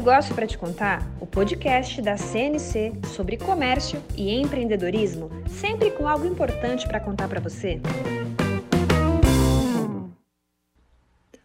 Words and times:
Negócio 0.00 0.34
para 0.34 0.46
te 0.46 0.56
contar, 0.56 1.06
o 1.20 1.26
podcast 1.26 2.00
da 2.00 2.16
CNC 2.16 2.92
sobre 3.14 3.36
comércio 3.36 4.02
e 4.16 4.30
empreendedorismo, 4.30 5.30
sempre 5.46 5.90
com 5.90 6.08
algo 6.08 6.26
importante 6.26 6.86
para 6.86 6.98
contar 6.98 7.28
para 7.28 7.38
você. 7.38 7.78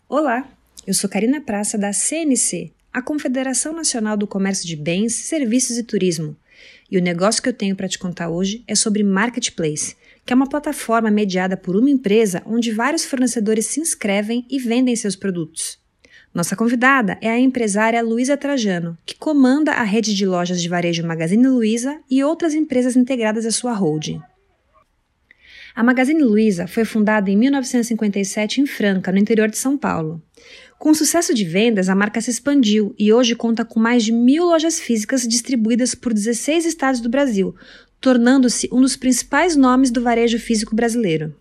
Olá, 0.08 0.48
eu 0.88 0.94
sou 0.94 1.10
Karina 1.10 1.42
Praça 1.42 1.78
da 1.78 1.92
CNC, 1.92 2.72
a 2.94 3.02
Confederação 3.02 3.74
Nacional 3.74 4.16
do 4.16 4.26
Comércio 4.26 4.66
de 4.66 4.78
Bens, 4.78 5.14
Serviços 5.14 5.78
e 5.78 5.84
Turismo. 5.84 6.34
E 6.90 6.98
o 6.98 7.04
negócio 7.04 7.44
que 7.44 7.50
eu 7.50 7.54
tenho 7.54 7.76
para 7.76 7.90
te 7.90 8.00
contar 8.00 8.30
hoje 8.30 8.64
é 8.70 8.74
sobre 8.74 9.04
Marketplace, 9.04 9.98
que 10.26 10.32
é 10.32 10.36
uma 10.36 10.48
plataforma 10.48 11.12
mediada 11.12 11.58
por 11.58 11.76
uma 11.76 11.90
empresa 11.90 12.42
onde 12.46 12.72
vários 12.72 13.04
fornecedores 13.04 13.66
se 13.66 13.82
inscrevem 13.82 14.46
e 14.50 14.60
vendem 14.60 14.96
seus 14.96 15.18
produtos. 15.18 15.84
Nossa 16.36 16.54
convidada 16.54 17.18
é 17.22 17.30
a 17.30 17.40
empresária 17.40 18.04
Luísa 18.04 18.36
Trajano, 18.36 18.98
que 19.06 19.16
comanda 19.16 19.72
a 19.72 19.84
rede 19.84 20.14
de 20.14 20.26
lojas 20.26 20.62
de 20.62 20.68
varejo 20.68 21.08
Magazine 21.08 21.48
Luiza 21.48 21.98
e 22.12 22.22
outras 22.26 22.54
empresas 22.54 22.98
integradas 22.98 23.46
à 23.46 23.52
sua 23.52 23.72
holding. 23.72 24.22
A 25.74 25.82
Magazine 25.82 26.22
Luiza 26.22 26.68
foi 26.68 26.84
fundada 26.84 27.32
em 27.32 27.38
1957 27.38 28.60
em 28.60 28.66
Franca, 28.66 29.14
no 29.14 29.18
interior 29.18 29.50
de 29.50 29.58
São 29.58 29.78
Paulo. 29.78 30.22
Com 30.78 30.90
o 30.90 30.96
sucesso 30.96 31.34
de 31.34 31.46
vendas, 31.46 31.88
a 31.88 31.96
marca 31.96 32.20
se 32.20 32.32
expandiu 32.32 32.94
e 33.00 33.14
hoje 33.14 33.34
conta 33.34 33.64
com 33.64 33.80
mais 33.80 34.04
de 34.04 34.12
mil 34.12 34.44
lojas 34.44 34.78
físicas 34.78 35.26
distribuídas 35.26 35.96
por 35.96 36.14
16 36.14 36.66
estados 36.66 37.00
do 37.00 37.08
Brasil, 37.08 37.56
tornando-se 38.02 38.68
um 38.74 38.82
dos 38.82 38.98
principais 38.98 39.56
nomes 39.56 39.90
do 39.90 40.02
varejo 40.02 40.38
físico 40.38 40.76
brasileiro. 40.76 41.34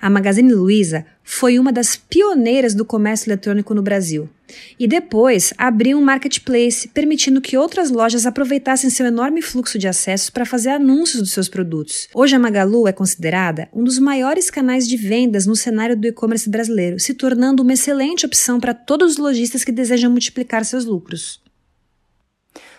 A 0.00 0.08
Magazine 0.08 0.54
Luiza 0.54 1.04
foi 1.22 1.58
uma 1.58 1.70
das 1.70 1.94
pioneiras 1.94 2.72
do 2.72 2.86
comércio 2.86 3.28
eletrônico 3.28 3.74
no 3.74 3.82
Brasil. 3.82 4.30
E 4.78 4.88
depois 4.88 5.52
abriu 5.58 5.98
um 5.98 6.02
marketplace, 6.02 6.88
permitindo 6.88 7.40
que 7.40 7.56
outras 7.56 7.90
lojas 7.90 8.24
aproveitassem 8.24 8.88
seu 8.88 9.04
enorme 9.04 9.42
fluxo 9.42 9.78
de 9.78 9.86
acessos 9.86 10.30
para 10.30 10.46
fazer 10.46 10.70
anúncios 10.70 11.20
dos 11.20 11.32
seus 11.32 11.50
produtos. 11.50 12.08
Hoje 12.14 12.34
a 12.34 12.38
Magalu 12.38 12.88
é 12.88 12.92
considerada 12.92 13.68
um 13.74 13.84
dos 13.84 13.98
maiores 13.98 14.50
canais 14.50 14.88
de 14.88 14.96
vendas 14.96 15.44
no 15.44 15.54
cenário 15.54 15.94
do 15.94 16.06
e-commerce 16.06 16.48
brasileiro, 16.48 16.98
se 16.98 17.12
tornando 17.12 17.62
uma 17.62 17.74
excelente 17.74 18.24
opção 18.24 18.58
para 18.58 18.72
todos 18.72 19.12
os 19.12 19.18
lojistas 19.18 19.64
que 19.64 19.70
desejam 19.70 20.10
multiplicar 20.10 20.64
seus 20.64 20.86
lucros. 20.86 21.42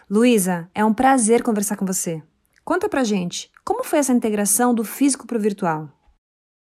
Luísa, 0.09 0.67
é 0.73 0.83
um 0.83 0.93
prazer 0.93 1.43
conversar 1.43 1.77
com 1.77 1.85
você. 1.85 2.21
Conta 2.65 2.89
pra 2.89 3.03
gente, 3.03 3.51
como 3.63 3.83
foi 3.83 3.99
essa 3.99 4.11
integração 4.11 4.73
do 4.73 4.83
físico 4.83 5.27
para 5.27 5.37
o 5.37 5.41
virtual? 5.41 6.00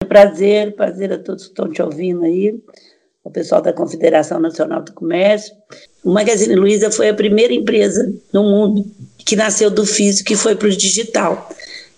Prazer, 0.09 0.75
prazer 0.75 1.13
a 1.13 1.19
todos 1.19 1.45
que 1.45 1.51
estão 1.51 1.71
te 1.71 1.83
ouvindo 1.83 2.25
aí, 2.25 2.59
o 3.23 3.31
pessoal 3.31 3.61
da 3.61 3.73
Confederação 3.73 4.41
Nacional 4.41 4.83
do 4.83 4.93
Comércio. 4.93 5.55
O 6.03 6.11
Magazine 6.11 6.55
Luiza 6.55 6.91
foi 6.91 7.11
a 7.11 7.15
primeira 7.15 7.53
empresa 7.53 8.11
no 8.33 8.43
mundo 8.43 8.85
que 9.19 9.37
nasceu 9.37 9.71
do 9.71 9.85
físico 9.85 10.33
e 10.33 10.37
foi 10.37 10.57
para 10.57 10.69
o 10.69 10.71
digital. 10.71 11.51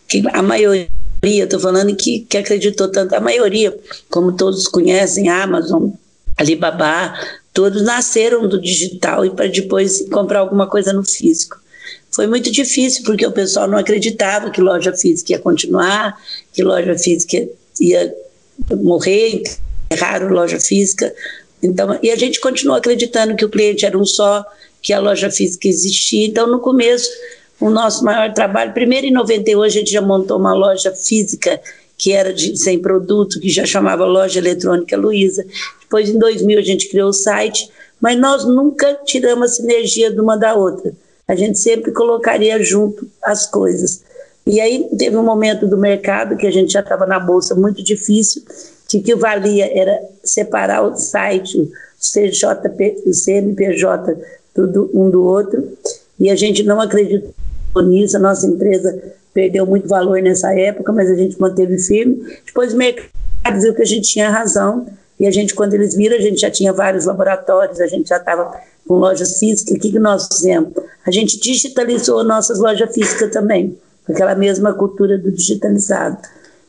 Que 0.08 0.22
a 0.32 0.42
maioria, 0.42 0.88
estou 1.22 1.60
falando 1.60 1.94
que, 1.94 2.20
que 2.20 2.36
acreditou 2.36 2.88
tanto, 2.88 3.14
a 3.14 3.20
maioria, 3.20 3.76
como 4.10 4.36
todos 4.36 4.66
conhecem, 4.66 5.28
Amazon, 5.28 5.90
Alibaba, 6.36 7.14
todos 7.52 7.82
nasceram 7.82 8.48
do 8.48 8.60
digital 8.60 9.24
e 9.24 9.30
para 9.30 9.46
depois 9.46 10.08
comprar 10.10 10.40
alguma 10.40 10.66
coisa 10.66 10.92
no 10.92 11.04
físico. 11.04 11.60
Foi 12.10 12.26
muito 12.26 12.50
difícil 12.50 13.04
porque 13.04 13.24
o 13.24 13.30
pessoal 13.30 13.68
não 13.68 13.78
acreditava 13.78 14.50
que 14.50 14.60
loja 14.60 14.92
física 14.92 15.32
ia 15.32 15.38
continuar, 15.38 16.20
que 16.52 16.62
loja 16.62 16.98
física 16.98 17.48
ia 17.80 18.14
morrer, 18.82 19.42
enterraram 19.90 20.28
loja 20.28 20.60
física. 20.60 21.12
Então, 21.62 21.98
e 22.02 22.10
a 22.10 22.16
gente 22.16 22.40
continuou 22.40 22.76
acreditando 22.76 23.34
que 23.34 23.44
o 23.44 23.48
cliente 23.48 23.84
era 23.84 23.98
um 23.98 24.04
só, 24.04 24.44
que 24.82 24.92
a 24.92 25.00
loja 25.00 25.30
física 25.30 25.68
existia. 25.68 26.26
Então, 26.26 26.46
no 26.46 26.60
começo, 26.60 27.10
o 27.60 27.70
nosso 27.70 28.04
maior 28.04 28.32
trabalho, 28.32 28.72
primeiro 28.72 29.06
em 29.06 29.12
91 29.12 29.62
a 29.62 29.68
gente 29.68 29.90
já 29.90 30.00
montou 30.00 30.38
uma 30.38 30.54
loja 30.54 30.92
física 30.92 31.60
que 32.00 32.12
era 32.12 32.32
de, 32.32 32.56
sem 32.56 32.78
produto, 32.78 33.38
que 33.38 33.50
já 33.50 33.66
chamava 33.66 34.06
Loja 34.06 34.38
Eletrônica 34.38 34.96
Luiza. 34.96 35.44
Depois, 35.82 36.08
em 36.08 36.18
2000, 36.18 36.58
a 36.58 36.62
gente 36.62 36.88
criou 36.88 37.10
o 37.10 37.12
site, 37.12 37.70
mas 38.00 38.18
nós 38.18 38.46
nunca 38.46 38.94
tiramos 39.04 39.52
a 39.52 39.54
sinergia 39.56 40.10
de 40.10 40.18
uma 40.18 40.34
da 40.34 40.54
outra. 40.54 40.94
A 41.28 41.36
gente 41.36 41.58
sempre 41.58 41.92
colocaria 41.92 42.62
junto 42.62 43.06
as 43.22 43.46
coisas. 43.46 44.02
E 44.50 44.60
aí 44.60 44.88
teve 44.98 45.16
um 45.16 45.22
momento 45.22 45.64
do 45.64 45.78
mercado 45.78 46.36
que 46.36 46.44
a 46.44 46.50
gente 46.50 46.72
já 46.72 46.80
estava 46.80 47.06
na 47.06 47.20
bolsa 47.20 47.54
muito 47.54 47.84
difícil, 47.84 48.42
que 48.88 49.00
que 49.00 49.14
valia 49.14 49.70
era 49.72 49.96
separar 50.24 50.82
o 50.82 50.96
site, 50.96 51.56
o 51.56 51.70
CJP, 52.00 53.04
o 53.06 53.14
CNPJ 53.14 54.16
tudo 54.52 54.90
um 54.92 55.08
do 55.08 55.22
outro, 55.22 55.68
e 56.18 56.28
a 56.28 56.34
gente 56.34 56.64
não 56.64 56.80
acreditou 56.80 57.32
nisso, 57.84 58.16
a 58.16 58.20
nossa 58.20 58.44
empresa 58.44 59.00
perdeu 59.32 59.64
muito 59.64 59.86
valor 59.86 60.20
nessa 60.20 60.52
época, 60.52 60.92
mas 60.92 61.08
a 61.08 61.14
gente 61.14 61.40
manteve 61.40 61.78
firme. 61.78 62.20
Depois 62.44 62.74
o 62.74 62.76
mercado 62.76 63.60
viu 63.60 63.72
que 63.72 63.82
a 63.82 63.86
gente 63.86 64.10
tinha 64.10 64.28
razão, 64.30 64.84
e 65.20 65.28
a 65.28 65.30
gente, 65.30 65.54
quando 65.54 65.74
eles 65.74 65.94
viram, 65.94 66.16
a 66.16 66.20
gente 66.20 66.40
já 66.40 66.50
tinha 66.50 66.72
vários 66.72 67.04
laboratórios, 67.04 67.80
a 67.80 67.86
gente 67.86 68.08
já 68.08 68.16
estava 68.16 68.52
com 68.84 68.94
lojas 68.94 69.38
físicas. 69.38 69.76
O 69.76 69.78
que, 69.78 69.92
que 69.92 69.98
nós 70.00 70.26
fizemos? 70.26 70.72
A 71.06 71.12
gente 71.12 71.38
digitalizou 71.38 72.24
nossas 72.24 72.58
lojas 72.58 72.92
físicas 72.92 73.30
também 73.30 73.78
aquela 74.10 74.34
mesma 74.34 74.72
cultura 74.72 75.18
do 75.18 75.30
digitalizado. 75.30 76.18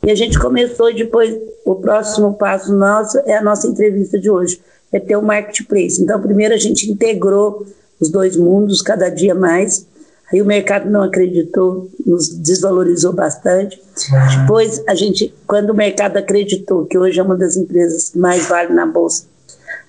E 0.04 0.10
a 0.10 0.16
gente 0.16 0.40
começou 0.40 0.90
e 0.90 0.96
depois, 0.96 1.38
o 1.64 1.76
próximo 1.76 2.34
passo 2.34 2.76
nosso 2.76 3.20
é 3.20 3.38
a 3.38 3.44
nossa 3.44 3.68
entrevista 3.68 4.18
de 4.20 4.30
hoje, 4.30 4.60
é 4.92 5.00
ter 5.00 5.16
o 5.16 5.22
marketplace. 5.22 6.02
Então, 6.02 6.20
primeiro 6.20 6.54
a 6.54 6.58
gente 6.58 6.90
integrou 6.90 7.66
os 8.00 8.10
dois 8.10 8.36
mundos 8.36 8.82
cada 8.82 9.10
dia 9.10 9.36
mais, 9.36 9.86
aí 10.32 10.42
o 10.42 10.46
mercado 10.46 10.90
não 10.90 11.04
acreditou, 11.04 11.88
nos 12.04 12.30
desvalorizou 12.30 13.14
bastante. 13.14 13.80
Depois, 14.40 14.84
a 14.88 14.96
gente, 14.96 15.34
quando 15.46 15.70
o 15.70 15.76
mercado 15.76 16.18
acreditou, 16.18 16.86
que 16.86 16.98
hoje 16.98 17.20
é 17.20 17.24
uma 17.24 17.38
das 17.38 17.56
empresas 17.56 18.10
que 18.10 18.18
mais 18.18 18.48
vale 18.48 18.74
na 18.74 18.88
Bolsa, 18.88 19.26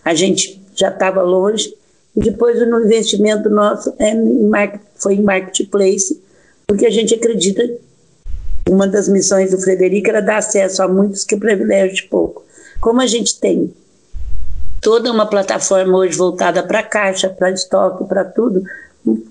a 0.05 0.15
gente 0.15 0.63
já 0.75 0.89
estava 0.89 1.23
longe, 1.23 1.75
e 2.15 2.21
depois 2.21 2.61
o 2.61 2.65
investimento 2.65 3.49
nosso 3.49 3.95
é 3.99 4.11
em 4.11 4.51
foi 4.97 5.15
em 5.15 5.23
marketplace, 5.23 6.21
porque 6.67 6.87
a 6.87 6.91
gente 6.91 7.15
acredita 7.15 7.63
uma 8.69 8.87
das 8.87 9.09
missões 9.09 9.51
do 9.51 9.61
Frederico 9.61 10.09
era 10.09 10.21
dar 10.21 10.39
acesso 10.39 10.83
a 10.83 10.89
muitos 10.89 11.25
que 11.25 11.37
privilégio 11.37 11.97
de 11.97 12.03
pouco. 12.05 12.45
Como 12.81 13.01
a 13.01 13.07
gente 13.07 13.39
tem 13.39 13.73
toda 14.81 15.11
uma 15.11 15.27
plataforma 15.27 15.97
hoje 15.99 16.17
voltada 16.17 16.63
para 16.63 16.83
caixa, 16.83 17.29
para 17.29 17.51
estoque, 17.51 18.05
para 18.05 18.25
tudo, 18.25 18.63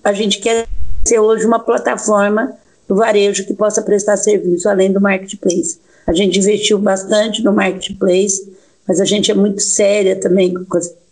a 0.03 0.13
gente 0.13 0.39
quer 0.39 0.67
ser 1.05 1.19
hoje 1.19 1.45
uma 1.45 1.59
plataforma 1.59 2.53
do 2.87 2.95
varejo 2.95 3.45
que 3.45 3.53
possa 3.53 3.81
prestar 3.81 4.17
serviço 4.17 4.67
além 4.69 4.91
do 4.91 5.01
marketplace. 5.01 5.79
A 6.05 6.13
gente 6.13 6.39
investiu 6.39 6.77
bastante 6.77 7.43
no 7.43 7.53
marketplace, 7.53 8.51
mas 8.87 8.99
a 8.99 9.05
gente 9.05 9.31
é 9.31 9.33
muito 9.33 9.61
séria 9.61 10.15
também. 10.15 10.53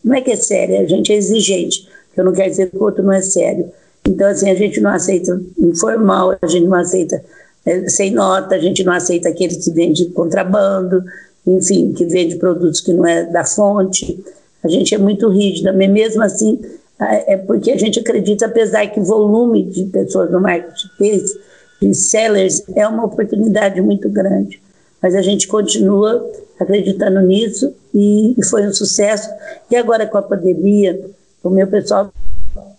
Não 0.04 0.16
é 0.16 0.22
que 0.22 0.32
é 0.32 0.36
séria, 0.36 0.82
a 0.82 0.86
gente 0.86 1.12
é 1.12 1.16
exigente. 1.16 1.88
Eu 2.16 2.24
não 2.26 2.34
quero 2.34 2.50
dizer 2.50 2.70
que 2.70 2.78
o 2.78 2.84
outro 2.84 3.04
não 3.04 3.14
é 3.14 3.22
sério. 3.22 3.72
Então, 4.08 4.28
assim, 4.28 4.50
a 4.50 4.56
gente 4.56 4.80
não 4.80 4.92
aceita 4.92 5.40
informal, 5.58 6.36
a 6.42 6.48
gente 6.48 6.66
não 6.66 6.76
aceita 6.76 7.24
é, 7.66 7.88
sem 7.90 8.12
nota, 8.12 8.56
a 8.56 8.60
gente 8.60 8.84
não 8.84 8.94
aceita 8.94 9.30
aquele 9.30 9.56
que 9.56 9.72
vende 9.72 10.06
contrabando, 10.08 11.04
enfim, 11.46 11.94
que 11.94 12.06
vende 12.06 12.36
produtos 12.38 12.82
que 12.82 12.94
não 12.94 13.06
é 13.06 13.26
da 13.26 13.46
fonte. 13.46 14.24
A 14.64 14.68
gente 14.68 14.94
é 14.94 14.98
muito 14.98 15.30
rígida, 15.30 15.72
mas 15.74 15.90
mesmo 15.90 16.24
assim, 16.24 16.60
é 17.00 17.38
porque 17.38 17.72
a 17.72 17.78
gente 17.78 18.00
acredita, 18.00 18.46
apesar 18.46 18.88
que 18.88 19.00
o 19.00 19.04
volume 19.04 19.64
de 19.64 19.86
pessoas 19.86 20.30
no 20.32 20.42
marketplace, 20.42 21.40
de 21.82 21.94
sellers, 21.94 22.62
é 22.76 22.86
uma 22.86 23.06
oportunidade 23.06 23.82
muito 23.82 24.10
grande. 24.10 24.62
Mas 25.02 25.16
a 25.16 25.22
gente 25.22 25.48
continua 25.48 26.30
acreditando 26.60 27.22
nisso 27.22 27.74
e, 27.94 28.36
foi 28.50 28.68
um 28.68 28.74
sucesso. 28.74 29.30
E 29.72 29.78
agora 29.78 30.06
com 30.06 30.18
a 30.18 30.22
pandemia, 30.22 31.00
o 31.42 31.50
meu 31.50 31.68
pessoal 31.68 32.12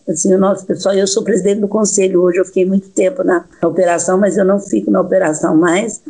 assim, 0.08 0.34
o 0.34 0.38
nosso 0.38 0.66
pessoal, 0.66 0.94
eu 0.94 1.06
sou 1.06 1.22
presidente 1.22 1.60
do 1.60 1.68
conselho 1.68 2.22
hoje, 2.22 2.38
eu 2.38 2.44
fiquei 2.44 2.64
muito 2.64 2.88
tempo 2.90 3.22
na, 3.22 3.44
operação, 3.62 4.18
mas 4.18 4.36
eu 4.36 4.44
não 4.44 4.58
fico 4.58 4.90
na 4.90 5.00
operação 5.00 5.56
mais. 5.56 6.00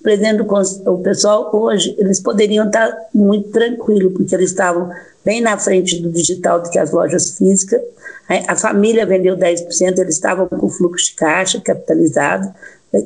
O 0.00 0.02
presidente 0.02 0.38
do 0.38 0.44
conselho, 0.44 0.92
o 0.92 0.98
pessoal 0.98 1.50
hoje, 1.52 1.94
eles 1.98 2.20
poderiam 2.20 2.66
estar 2.66 2.96
muito 3.14 3.50
tranquilo, 3.50 4.10
porque 4.10 4.34
eles 4.34 4.50
estavam 4.50 4.90
bem 5.24 5.40
na 5.40 5.58
frente 5.58 6.00
do 6.00 6.10
digital 6.10 6.62
do 6.62 6.70
que 6.70 6.78
as 6.78 6.90
lojas 6.90 7.36
físicas. 7.36 7.80
A 8.46 8.56
família 8.56 9.04
vendeu 9.04 9.36
10%, 9.36 9.98
eles 9.98 10.14
estavam 10.14 10.46
com 10.46 10.68
fluxo 10.68 11.06
de 11.06 11.14
caixa 11.16 11.60
capitalizado, 11.60 12.48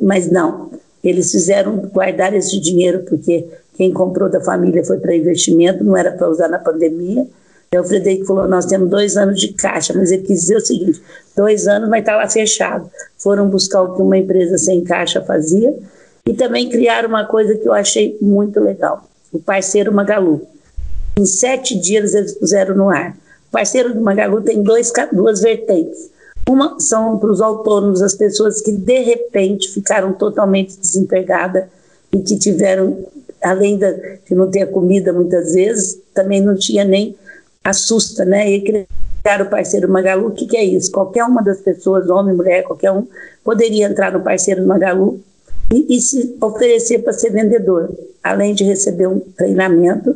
mas 0.02 0.30
não, 0.30 0.70
eles 1.02 1.30
fizeram 1.32 1.76
guardar 1.76 2.34
esse 2.34 2.58
dinheiro 2.60 3.04
porque 3.08 3.46
quem 3.74 3.92
comprou 3.92 4.28
da 4.28 4.40
família 4.40 4.84
foi 4.84 4.98
para 4.98 5.16
investimento, 5.16 5.82
não 5.82 5.96
era 5.96 6.12
para 6.12 6.28
usar 6.28 6.48
na 6.48 6.58
pandemia. 6.58 7.26
O 7.80 7.84
Frederico 7.84 8.26
falou: 8.26 8.48
nós 8.48 8.66
temos 8.66 8.88
dois 8.88 9.16
anos 9.16 9.40
de 9.40 9.52
caixa, 9.52 9.92
mas 9.94 10.10
ele 10.10 10.22
quis 10.22 10.42
dizer 10.42 10.56
o 10.56 10.60
seguinte: 10.60 11.02
dois 11.36 11.66
anos 11.66 11.88
vai 11.88 12.00
estar 12.00 12.16
lá 12.16 12.28
fechado. 12.28 12.90
Foram 13.18 13.48
buscar 13.48 13.82
o 13.82 13.94
que 13.94 14.02
uma 14.02 14.18
empresa 14.18 14.58
sem 14.58 14.82
caixa 14.84 15.20
fazia 15.22 15.74
e 16.26 16.32
também 16.32 16.68
criaram 16.68 17.08
uma 17.08 17.26
coisa 17.26 17.54
que 17.54 17.66
eu 17.66 17.72
achei 17.72 18.16
muito 18.20 18.60
legal: 18.60 19.08
o 19.32 19.38
parceiro 19.38 19.92
Magalu. 19.92 20.46
Em 21.16 21.26
sete 21.26 21.78
dias 21.78 22.14
eles 22.14 22.32
puseram 22.32 22.74
no 22.74 22.90
ar. 22.90 23.16
parceiro 23.50 23.94
do 23.94 24.00
Magalu 24.00 24.40
tem 24.42 24.62
dois, 24.62 24.92
duas 25.12 25.40
vertentes. 25.40 26.10
Uma 26.48 26.78
são 26.78 27.18
para 27.18 27.30
os 27.30 27.40
autônomos, 27.40 28.02
as 28.02 28.14
pessoas 28.14 28.60
que 28.60 28.72
de 28.72 29.00
repente 29.00 29.70
ficaram 29.70 30.12
totalmente 30.12 30.76
desempregadas 30.76 31.64
e 32.12 32.18
que 32.18 32.38
tiveram, 32.38 33.06
além 33.42 33.78
de 33.78 33.86
não 34.30 34.50
ter 34.50 34.66
comida 34.66 35.12
muitas 35.12 35.54
vezes, 35.54 35.98
também 36.12 36.40
não 36.40 36.54
tinha 36.54 36.84
nem 36.84 37.16
assusta, 37.64 38.24
né? 38.24 38.50
E 38.50 38.60
criaram 38.60 39.46
o 39.46 39.50
parceiro 39.50 39.90
Magalu. 39.90 40.28
O 40.28 40.32
que, 40.32 40.46
que 40.46 40.56
é 40.56 40.64
isso? 40.64 40.92
Qualquer 40.92 41.24
uma 41.24 41.42
das 41.42 41.60
pessoas, 41.60 42.08
homem, 42.10 42.34
mulher, 42.34 42.62
qualquer 42.62 42.92
um, 42.92 43.06
poderia 43.42 43.86
entrar 43.86 44.12
no 44.12 44.20
parceiro 44.20 44.66
Magalu 44.66 45.20
e, 45.72 45.96
e 45.96 46.00
se 46.00 46.36
oferecer 46.40 46.98
para 47.00 47.12
ser 47.12 47.30
vendedor, 47.30 47.90
além 48.22 48.54
de 48.54 48.64
receber 48.64 49.06
um 49.06 49.18
treinamento, 49.18 50.14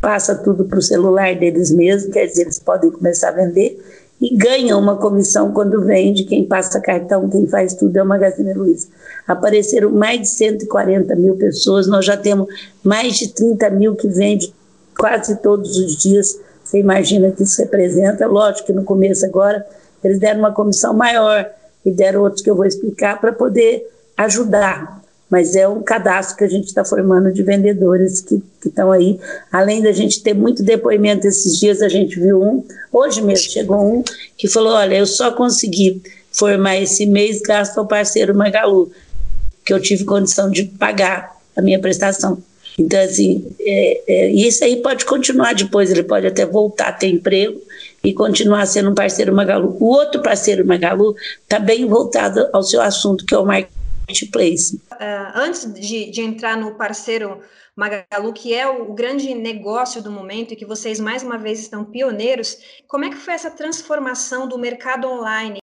passa 0.00 0.34
tudo 0.34 0.64
para 0.64 0.78
o 0.78 0.82
celular 0.82 1.34
deles 1.36 1.70
mesmos, 1.70 2.12
quer 2.12 2.26
dizer, 2.26 2.42
eles 2.42 2.58
podem 2.58 2.90
começar 2.90 3.28
a 3.28 3.32
vender 3.32 3.80
e 4.20 4.36
ganham 4.36 4.80
uma 4.80 4.96
comissão 4.96 5.52
quando 5.52 5.84
vende, 5.84 6.24
quem 6.24 6.44
passa 6.44 6.80
cartão, 6.80 7.28
quem 7.28 7.46
faz 7.46 7.74
tudo 7.74 7.96
é 7.96 8.02
o 8.02 8.06
Magazine 8.06 8.52
Luiza. 8.52 8.88
Apareceram 9.26 9.90
mais 9.90 10.20
de 10.20 10.28
140 10.30 11.14
mil 11.14 11.36
pessoas, 11.36 11.86
nós 11.86 12.04
já 12.04 12.16
temos 12.16 12.48
mais 12.82 13.16
de 13.16 13.28
30 13.28 13.70
mil 13.70 13.94
que 13.94 14.08
vende 14.08 14.52
quase 14.98 15.36
todos 15.36 15.76
os 15.78 15.96
dias, 15.96 16.38
você 16.68 16.78
imagina 16.80 17.32
que 17.32 17.42
isso 17.42 17.62
representa, 17.62 18.26
lógico 18.26 18.66
que 18.66 18.72
no 18.74 18.84
começo 18.84 19.24
agora 19.24 19.66
eles 20.04 20.18
deram 20.18 20.40
uma 20.40 20.52
comissão 20.52 20.92
maior 20.92 21.50
e 21.82 21.90
deram 21.90 22.20
outros 22.20 22.42
que 22.42 22.50
eu 22.50 22.54
vou 22.54 22.66
explicar 22.66 23.18
para 23.18 23.32
poder 23.32 23.88
ajudar, 24.18 25.00
mas 25.30 25.56
é 25.56 25.66
um 25.66 25.82
cadastro 25.82 26.36
que 26.36 26.44
a 26.44 26.48
gente 26.48 26.66
está 26.66 26.84
formando 26.84 27.32
de 27.32 27.42
vendedores 27.42 28.20
que 28.20 28.42
estão 28.66 28.92
aí. 28.92 29.18
Além 29.50 29.80
da 29.80 29.92
gente 29.92 30.22
ter 30.22 30.34
muito 30.34 30.62
depoimento 30.62 31.26
esses 31.26 31.56
dias, 31.56 31.80
a 31.80 31.88
gente 31.88 32.20
viu 32.20 32.42
um, 32.42 32.62
hoje 32.92 33.22
mesmo 33.22 33.50
chegou 33.50 33.80
um, 33.80 34.02
que 34.36 34.46
falou: 34.46 34.74
Olha, 34.74 34.96
eu 34.96 35.06
só 35.06 35.32
consegui 35.32 36.02
formar 36.30 36.76
esse 36.76 37.06
mês, 37.06 37.40
gasto 37.40 37.78
ao 37.78 37.86
parceiro 37.86 38.34
Magalu, 38.34 38.92
que 39.64 39.72
eu 39.72 39.80
tive 39.80 40.04
condição 40.04 40.50
de 40.50 40.64
pagar 40.64 41.34
a 41.56 41.62
minha 41.62 41.80
prestação. 41.80 42.42
Então, 42.78 43.00
assim, 43.00 43.44
é, 43.60 44.02
é, 44.06 44.30
isso 44.30 44.62
aí 44.62 44.80
pode 44.80 45.04
continuar 45.04 45.52
depois, 45.52 45.90
ele 45.90 46.04
pode 46.04 46.26
até 46.26 46.46
voltar 46.46 46.88
a 46.88 46.92
ter 46.92 47.08
emprego 47.08 47.60
e 48.04 48.14
continuar 48.14 48.64
sendo 48.66 48.90
um 48.90 48.94
parceiro 48.94 49.34
Magalu. 49.34 49.76
O 49.80 49.86
outro 49.86 50.22
parceiro 50.22 50.64
Magalu 50.64 51.14
está 51.42 51.58
bem 51.58 51.86
voltado 51.86 52.48
ao 52.52 52.62
seu 52.62 52.80
assunto, 52.80 53.26
que 53.26 53.34
é 53.34 53.38
o 53.38 53.44
marketplace. 53.44 54.76
Uh, 54.92 55.32
antes 55.34 55.72
de, 55.74 56.10
de 56.10 56.20
entrar 56.22 56.56
no 56.56 56.76
parceiro 56.76 57.40
Magalu, 57.74 58.32
que 58.32 58.54
é 58.54 58.68
o 58.68 58.92
grande 58.94 59.34
negócio 59.34 60.00
do 60.00 60.10
momento 60.10 60.52
e 60.52 60.56
que 60.56 60.64
vocês 60.64 61.00
mais 61.00 61.24
uma 61.24 61.36
vez 61.36 61.58
estão 61.58 61.84
pioneiros, 61.84 62.58
como 62.86 63.04
é 63.04 63.10
que 63.10 63.16
foi 63.16 63.34
essa 63.34 63.50
transformação 63.50 64.48
do 64.48 64.56
mercado 64.56 65.08
online? 65.08 65.58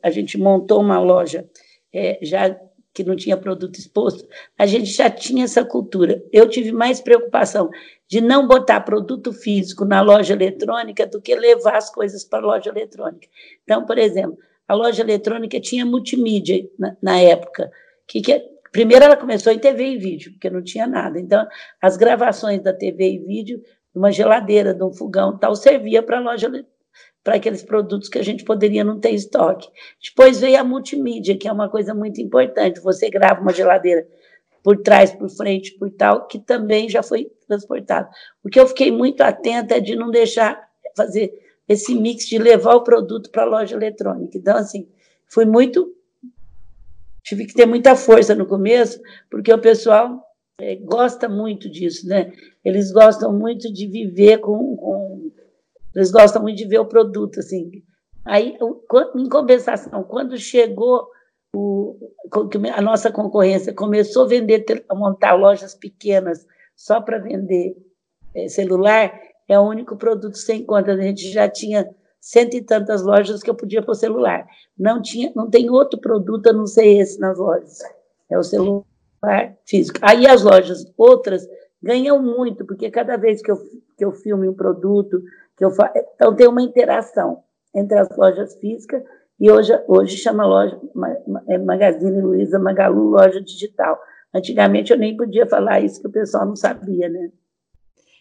A 0.00 0.10
gente 0.10 0.38
montou 0.38 0.80
uma 0.80 1.00
loja 1.00 1.48
é, 1.92 2.18
já 2.22 2.56
que 2.94 3.02
não 3.02 3.16
tinha 3.16 3.36
produto 3.36 3.76
exposto, 3.76 4.26
a 4.56 4.64
gente 4.64 4.86
já 4.86 5.10
tinha 5.10 5.44
essa 5.44 5.64
cultura. 5.64 6.22
Eu 6.32 6.48
tive 6.48 6.70
mais 6.70 7.00
preocupação 7.00 7.68
de 8.08 8.20
não 8.20 8.46
botar 8.46 8.80
produto 8.80 9.32
físico 9.32 9.84
na 9.84 10.00
loja 10.00 10.32
eletrônica 10.32 11.04
do 11.04 11.20
que 11.20 11.34
levar 11.34 11.76
as 11.76 11.90
coisas 11.90 12.24
para 12.24 12.38
a 12.38 12.46
loja 12.46 12.70
eletrônica. 12.70 13.26
Então, 13.64 13.84
por 13.84 13.98
exemplo, 13.98 14.38
a 14.68 14.74
loja 14.74 15.02
eletrônica 15.02 15.60
tinha 15.60 15.84
multimídia 15.84 16.64
na, 16.78 16.96
na 17.02 17.18
época. 17.18 17.68
Que, 18.06 18.20
que, 18.20 18.40
primeiro 18.70 19.04
ela 19.04 19.16
começou 19.16 19.52
em 19.52 19.58
TV 19.58 19.88
e 19.88 19.98
vídeo, 19.98 20.32
porque 20.32 20.48
não 20.48 20.62
tinha 20.62 20.86
nada. 20.86 21.18
Então, 21.18 21.44
as 21.82 21.96
gravações 21.96 22.62
da 22.62 22.72
TV 22.72 23.14
e 23.14 23.18
vídeo, 23.18 23.60
uma 23.92 24.12
geladeira, 24.12 24.72
de 24.72 24.84
um 24.84 24.92
fogão 24.92 25.36
tal, 25.36 25.56
servia 25.56 26.02
para 26.02 26.18
a 26.18 26.20
loja 26.20 26.48
para 27.22 27.36
aqueles 27.36 27.62
produtos 27.62 28.08
que 28.08 28.18
a 28.18 28.22
gente 28.22 28.44
poderia 28.44 28.84
não 28.84 29.00
ter 29.00 29.10
estoque. 29.10 29.68
Depois 30.02 30.40
veio 30.40 30.60
a 30.60 30.64
multimídia, 30.64 31.36
que 31.36 31.48
é 31.48 31.52
uma 31.52 31.70
coisa 31.70 31.94
muito 31.94 32.20
importante. 32.20 32.80
Você 32.80 33.08
grava 33.08 33.40
uma 33.40 33.52
geladeira 33.52 34.06
por 34.62 34.78
trás, 34.82 35.12
por 35.12 35.28
frente, 35.28 35.72
por 35.78 35.90
tal, 35.90 36.26
que 36.26 36.38
também 36.38 36.88
já 36.88 37.02
foi 37.02 37.30
transportado. 37.46 38.08
O 38.42 38.48
que 38.48 38.60
eu 38.60 38.66
fiquei 38.66 38.90
muito 38.90 39.22
atenta 39.22 39.76
é 39.76 39.80
de 39.80 39.96
não 39.96 40.10
deixar 40.10 40.62
fazer 40.96 41.32
esse 41.68 41.94
mix 41.94 42.26
de 42.26 42.38
levar 42.38 42.74
o 42.74 42.84
produto 42.84 43.30
para 43.30 43.42
a 43.42 43.46
loja 43.46 43.74
eletrônica. 43.74 44.36
Então, 44.36 44.56
assim, 44.56 44.88
foi 45.26 45.44
muito. 45.44 45.94
Tive 47.22 47.46
que 47.46 47.54
ter 47.54 47.66
muita 47.66 47.96
força 47.96 48.34
no 48.34 48.46
começo, 48.46 49.00
porque 49.30 49.52
o 49.52 49.58
pessoal 49.58 50.22
é, 50.60 50.76
gosta 50.76 51.28
muito 51.28 51.70
disso, 51.70 52.06
né? 52.06 52.32
Eles 52.64 52.92
gostam 52.92 53.32
muito 53.32 53.72
de 53.72 53.86
viver 53.86 54.38
com, 54.38 54.76
com, 54.76 55.30
Eles 55.94 56.10
gostam 56.10 56.42
muito 56.42 56.56
de 56.56 56.66
ver 56.66 56.78
o 56.78 56.86
produto, 56.86 57.40
assim. 57.40 57.70
Aí, 58.24 58.56
em 59.16 59.28
compensação, 59.28 60.02
quando 60.04 60.36
chegou 60.36 61.08
o, 61.54 61.96
a 62.74 62.82
nossa 62.82 63.12
concorrência 63.12 63.72
começou 63.72 64.24
a 64.24 64.28
vender, 64.28 64.84
a 64.88 64.94
montar 64.94 65.34
lojas 65.34 65.74
pequenas 65.74 66.44
só 66.74 67.00
para 67.00 67.18
vender 67.18 67.76
é, 68.34 68.48
celular, 68.48 69.12
é 69.48 69.58
o 69.58 69.62
único 69.62 69.96
produto 69.96 70.36
sem 70.36 70.64
conta. 70.64 70.92
A 70.92 71.00
gente 71.00 71.30
já 71.30 71.48
tinha 71.48 71.88
cento 72.20 72.54
e 72.54 72.62
tantas 72.62 73.02
lojas 73.02 73.42
que 73.42 73.50
eu 73.50 73.54
podia 73.54 73.82
pôr 73.82 73.94
celular. 73.94 74.46
Não 74.76 75.00
tinha, 75.00 75.32
não 75.36 75.48
tem 75.48 75.70
outro 75.70 76.00
produto 76.00 76.48
a 76.48 76.52
não 76.52 76.66
ser 76.66 76.86
esse 76.86 77.20
nas 77.20 77.38
lojas. 77.38 77.78
É 78.30 78.38
o 78.38 78.42
celular 78.42 78.84
físico. 79.66 79.98
Aí 80.02 80.26
as 80.26 80.42
lojas 80.42 80.92
outras 80.96 81.46
ganham 81.82 82.20
muito, 82.20 82.64
porque 82.64 82.90
cada 82.90 83.16
vez 83.16 83.42
que 83.42 83.50
eu, 83.50 83.56
que 83.96 84.04
eu 84.04 84.10
filme 84.10 84.48
um 84.48 84.54
produto, 84.54 85.22
que 85.56 85.64
eu 85.64 85.72
então 86.14 86.34
tem 86.34 86.46
uma 86.48 86.62
interação 86.62 87.42
entre 87.74 87.98
as 87.98 88.08
lojas 88.16 88.54
físicas 88.56 89.02
e 89.38 89.50
hoje, 89.50 89.72
hoje 89.88 90.16
chama 90.16 90.46
loja 90.46 90.80
é 91.48 91.58
Magazine 91.58 92.20
Luiza 92.20 92.58
Magalu 92.58 93.10
Loja 93.10 93.40
Digital. 93.40 94.00
Antigamente 94.32 94.92
eu 94.92 94.98
nem 94.98 95.16
podia 95.16 95.46
falar 95.46 95.80
isso 95.80 96.00
que 96.00 96.06
o 96.06 96.12
pessoal 96.12 96.46
não 96.46 96.56
sabia, 96.56 97.08
né? 97.08 97.30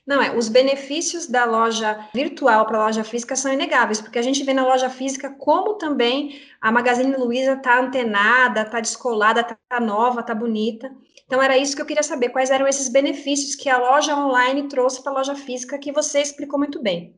Não, 0.06 0.21
é, 0.21 0.35
os 0.35 0.50
benefícios 0.50 1.27
da 1.27 1.45
loja 1.45 2.09
virtual 2.13 2.65
para 2.65 2.77
a 2.77 2.85
loja 2.88 3.06
física 3.06 3.38
são 3.38 3.53
inegáveis, 3.53 4.01
porque 4.01 4.19
a 4.19 4.21
gente 4.21 4.44
vê 4.44 4.53
na 4.53 4.65
loja 4.65 4.89
física 4.89 5.29
como 5.29 5.75
também 5.75 6.41
a 6.59 6.74
Magazine 6.74 7.15
Luiza 7.15 7.53
está 7.53 7.79
antenada, 7.79 8.63
está 8.63 8.81
descolada, 8.81 9.39
está 9.39 9.79
nova, 9.79 10.19
está 10.19 10.36
bonita. 10.36 10.91
Então 11.25 11.41
era 11.41 11.57
isso 11.57 11.74
que 11.74 11.81
eu 11.81 11.86
queria 11.86 12.03
saber, 12.03 12.29
quais 12.29 12.51
eram 12.51 12.68
esses 12.68 12.89
benefícios 12.89 13.56
que 13.56 13.69
a 13.69 13.77
loja 13.77 14.13
online 14.13 14.68
trouxe 14.68 15.01
para 15.01 15.13
a 15.13 15.15
loja 15.15 15.36
física, 15.36 15.77
que 15.77 15.94
você 15.94 16.19
explicou 16.19 16.59
muito 16.59 16.81
bem. 16.81 17.15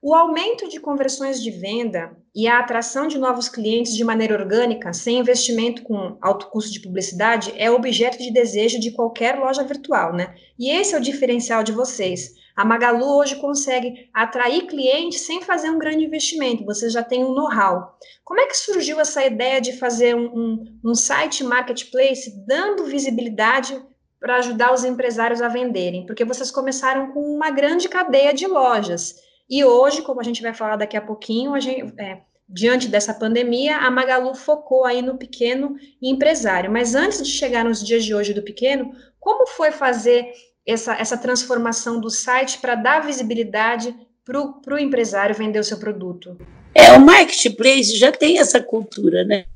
O 0.00 0.14
aumento 0.14 0.68
de 0.68 0.78
conversões 0.78 1.42
de 1.42 1.50
venda 1.50 2.16
e 2.32 2.46
a 2.46 2.60
atração 2.60 3.08
de 3.08 3.18
novos 3.18 3.48
clientes 3.48 3.96
de 3.96 4.04
maneira 4.04 4.32
orgânica, 4.32 4.92
sem 4.92 5.18
investimento 5.18 5.82
com 5.82 6.16
alto 6.22 6.46
custo 6.50 6.70
de 6.72 6.80
publicidade, 6.80 7.52
é 7.56 7.68
objeto 7.68 8.16
de 8.16 8.32
desejo 8.32 8.78
de 8.78 8.92
qualquer 8.92 9.36
loja 9.36 9.64
virtual, 9.64 10.12
né? 10.12 10.36
E 10.56 10.70
esse 10.70 10.94
é 10.94 10.98
o 10.98 11.02
diferencial 11.02 11.64
de 11.64 11.72
vocês. 11.72 12.32
A 12.54 12.64
Magalu 12.64 13.18
hoje 13.18 13.40
consegue 13.40 14.08
atrair 14.14 14.68
clientes 14.68 15.22
sem 15.22 15.42
fazer 15.42 15.68
um 15.68 15.80
grande 15.80 16.04
investimento, 16.04 16.64
vocês 16.64 16.92
já 16.92 17.02
têm 17.02 17.24
um 17.24 17.34
know-how. 17.34 17.98
Como 18.24 18.40
é 18.40 18.46
que 18.46 18.56
surgiu 18.56 19.00
essa 19.00 19.24
ideia 19.26 19.60
de 19.60 19.72
fazer 19.78 20.14
um, 20.14 20.26
um, 20.26 20.80
um 20.84 20.94
site 20.94 21.42
marketplace 21.42 22.32
dando 22.46 22.84
visibilidade 22.84 23.76
para 24.20 24.36
ajudar 24.36 24.72
os 24.72 24.84
empresários 24.84 25.42
a 25.42 25.48
venderem? 25.48 26.06
Porque 26.06 26.24
vocês 26.24 26.52
começaram 26.52 27.10
com 27.10 27.20
uma 27.20 27.50
grande 27.50 27.88
cadeia 27.88 28.32
de 28.32 28.46
lojas. 28.46 29.26
E 29.48 29.64
hoje, 29.64 30.02
como 30.02 30.20
a 30.20 30.24
gente 30.24 30.42
vai 30.42 30.52
falar 30.52 30.76
daqui 30.76 30.96
a 30.96 31.00
pouquinho, 31.00 31.54
a 31.54 31.60
gente, 31.60 31.92
é, 31.98 32.18
diante 32.48 32.88
dessa 32.88 33.14
pandemia, 33.14 33.78
a 33.78 33.90
Magalu 33.90 34.34
focou 34.34 34.84
aí 34.84 35.00
no 35.00 35.16
pequeno 35.16 35.76
empresário. 36.02 36.70
Mas 36.70 36.94
antes 36.94 37.22
de 37.22 37.30
chegar 37.30 37.64
nos 37.64 37.84
dias 37.84 38.04
de 38.04 38.14
hoje 38.14 38.34
do 38.34 38.42
pequeno, 38.42 38.92
como 39.18 39.46
foi 39.46 39.70
fazer 39.70 40.30
essa, 40.66 40.94
essa 40.94 41.16
transformação 41.16 42.00
do 42.00 42.10
site 42.10 42.58
para 42.58 42.74
dar 42.74 43.00
visibilidade 43.00 43.94
para 44.24 44.74
o 44.74 44.78
empresário 44.78 45.34
vender 45.34 45.58
o 45.58 45.64
seu 45.64 45.78
produto? 45.78 46.36
É, 46.74 46.92
o 46.92 47.00
marketplace 47.00 47.96
já 47.96 48.12
tem 48.12 48.38
essa 48.38 48.62
cultura, 48.62 49.24
né? 49.24 49.46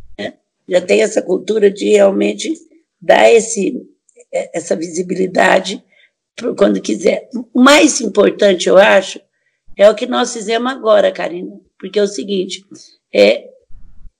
Já 0.66 0.80
tem 0.80 1.02
essa 1.02 1.20
cultura 1.20 1.70
de 1.70 1.90
realmente 1.90 2.50
dar 3.00 3.30
esse, 3.30 3.82
essa 4.32 4.74
visibilidade 4.74 5.84
quando 6.56 6.80
quiser. 6.80 7.28
O 7.52 7.60
mais 7.60 8.00
importante, 8.00 8.68
eu 8.68 8.78
acho, 8.78 9.20
é 9.76 9.88
o 9.88 9.94
que 9.94 10.06
nós 10.06 10.32
fizemos 10.32 10.70
agora, 10.70 11.12
Karina, 11.12 11.60
porque 11.78 11.98
é 11.98 12.02
o 12.02 12.06
seguinte: 12.06 12.64
é, 13.12 13.48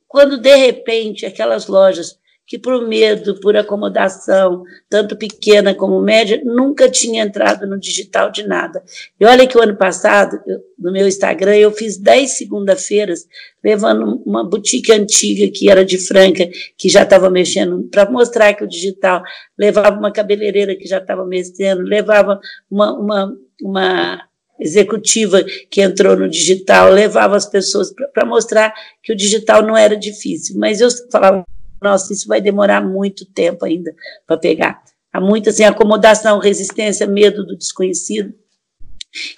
quando 0.09 0.39
de 0.39 0.55
repente 0.55 1.27
aquelas 1.27 1.67
lojas 1.67 2.19
que 2.53 2.59
por 2.59 2.87
medo, 2.87 3.41
por 3.41 3.57
acomodação, 3.57 4.63
tanto 4.91 5.17
pequena 5.17 5.75
como 5.75 6.03
média, 6.03 6.39
nunca 6.45 6.87
tinha 6.87 7.23
entrado 7.23 7.67
no 7.67 7.81
digital 7.81 8.31
de 8.31 8.47
nada. 8.47 8.83
E 9.19 9.25
olha 9.25 9.47
que 9.47 9.57
o 9.57 9.63
ano 9.63 9.75
passado, 9.75 10.39
eu, 10.47 10.61
no 10.79 10.93
meu 10.93 11.09
Instagram, 11.09 11.57
eu 11.57 11.71
fiz 11.71 11.97
10 11.97 12.31
segunda-feiras 12.31 13.27
levando 13.65 14.23
uma 14.27 14.45
boutique 14.45 14.93
antiga 14.93 15.51
que 15.51 15.71
era 15.71 15.83
de 15.83 15.97
Franca, 15.97 16.47
que 16.77 16.91
já 16.91 17.05
estava 17.05 17.31
mexendo, 17.31 17.89
para 17.91 18.11
mostrar 18.11 18.53
que 18.53 18.65
o 18.65 18.69
digital 18.69 19.23
levava 19.57 19.99
uma 19.99 20.13
cabeleireira 20.13 20.77
que 20.77 20.87
já 20.87 20.99
estava 20.99 21.25
mexendo, 21.25 21.81
levava 21.81 22.39
uma, 22.71 22.93
uma, 22.93 23.37
uma 23.63 24.29
executiva 24.63 25.43
que 25.71 25.83
entrou 25.83 26.17
no 26.17 26.29
digital, 26.29 26.91
levava 26.91 27.37
as 27.37 27.47
pessoas 27.47 27.93
para 28.13 28.25
mostrar 28.25 28.73
que 29.03 29.13
o 29.13 29.17
digital 29.17 29.63
não 29.63 29.77
era 29.77 29.97
difícil. 29.97 30.57
Mas 30.59 30.81
eu 30.81 30.89
falava, 31.11 31.45
nossa, 31.83 32.13
isso 32.13 32.29
vai 32.29 32.41
demorar 32.41 32.81
muito 32.81 33.27
tempo 33.27 33.65
ainda 33.65 33.95
para 34.27 34.37
pegar. 34.37 34.83
Há 35.13 35.21
muita 35.21 35.51
assim, 35.51 35.65
acomodação, 35.65 36.39
resistência, 36.39 37.07
medo 37.07 37.45
do 37.45 37.57
desconhecido. 37.57 38.33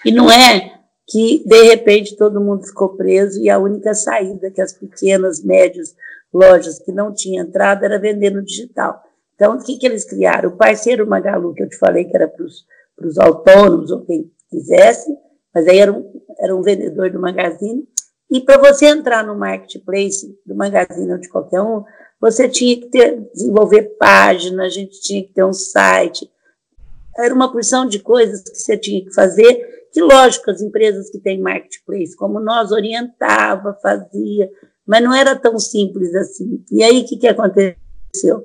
E 0.04 0.12
não 0.12 0.30
é 0.30 0.72
que, 1.08 1.42
de 1.44 1.62
repente, 1.64 2.16
todo 2.16 2.40
mundo 2.40 2.66
ficou 2.66 2.90
preso 2.90 3.42
e 3.42 3.50
a 3.50 3.58
única 3.58 3.94
saída 3.94 4.50
que 4.50 4.60
as 4.60 4.72
pequenas, 4.72 5.42
médias 5.42 5.96
lojas 6.32 6.78
que 6.78 6.92
não 6.92 7.12
tinham 7.12 7.44
entrada 7.44 7.84
era 7.84 7.98
vender 7.98 8.30
no 8.30 8.44
digital. 8.44 9.02
Então, 9.34 9.56
o 9.56 9.62
que, 9.62 9.76
que 9.76 9.86
eles 9.86 10.04
criaram? 10.04 10.50
O 10.50 10.56
parceiro 10.56 11.06
Magalu, 11.06 11.54
que 11.54 11.62
eu 11.62 11.68
te 11.68 11.76
falei 11.76 12.04
que 12.04 12.16
era 12.16 12.28
para 12.28 12.44
os 13.06 13.18
autônomos 13.18 13.90
ou 13.90 14.04
quem 14.04 14.30
quisesse, 14.54 15.10
mas 15.54 15.66
aí 15.66 15.78
era 15.78 15.92
um, 15.92 16.04
era 16.38 16.56
um 16.56 16.62
vendedor 16.62 17.10
do 17.10 17.20
Magazine. 17.20 17.86
E 18.30 18.40
para 18.40 18.58
você 18.58 18.86
entrar 18.86 19.24
no 19.24 19.38
marketplace 19.38 20.36
do 20.46 20.54
Magazine 20.54 21.12
ou 21.12 21.18
de 21.18 21.28
qualquer 21.28 21.60
um, 21.60 21.84
você 22.20 22.48
tinha 22.48 22.76
que 22.80 22.88
ter, 22.88 23.20
desenvolver 23.34 23.96
página, 23.98 24.64
a 24.64 24.68
gente 24.68 25.00
tinha 25.00 25.22
que 25.22 25.32
ter 25.32 25.44
um 25.44 25.52
site. 25.52 26.28
Era 27.16 27.34
uma 27.34 27.52
porção 27.52 27.86
de 27.86 27.98
coisas 27.98 28.42
que 28.42 28.56
você 28.56 28.76
tinha 28.76 29.04
que 29.04 29.12
fazer, 29.12 29.88
que, 29.92 30.00
lógico, 30.00 30.50
as 30.50 30.60
empresas 30.60 31.10
que 31.10 31.20
têm 31.20 31.40
marketplace, 31.40 32.16
como 32.16 32.40
nós, 32.40 32.72
orientava, 32.72 33.78
fazia, 33.80 34.50
mas 34.86 35.02
não 35.02 35.14
era 35.14 35.36
tão 35.36 35.58
simples 35.58 36.14
assim. 36.14 36.64
E 36.72 36.82
aí, 36.82 37.00
o 37.00 37.06
que, 37.06 37.16
que 37.16 37.28
aconteceu? 37.28 37.76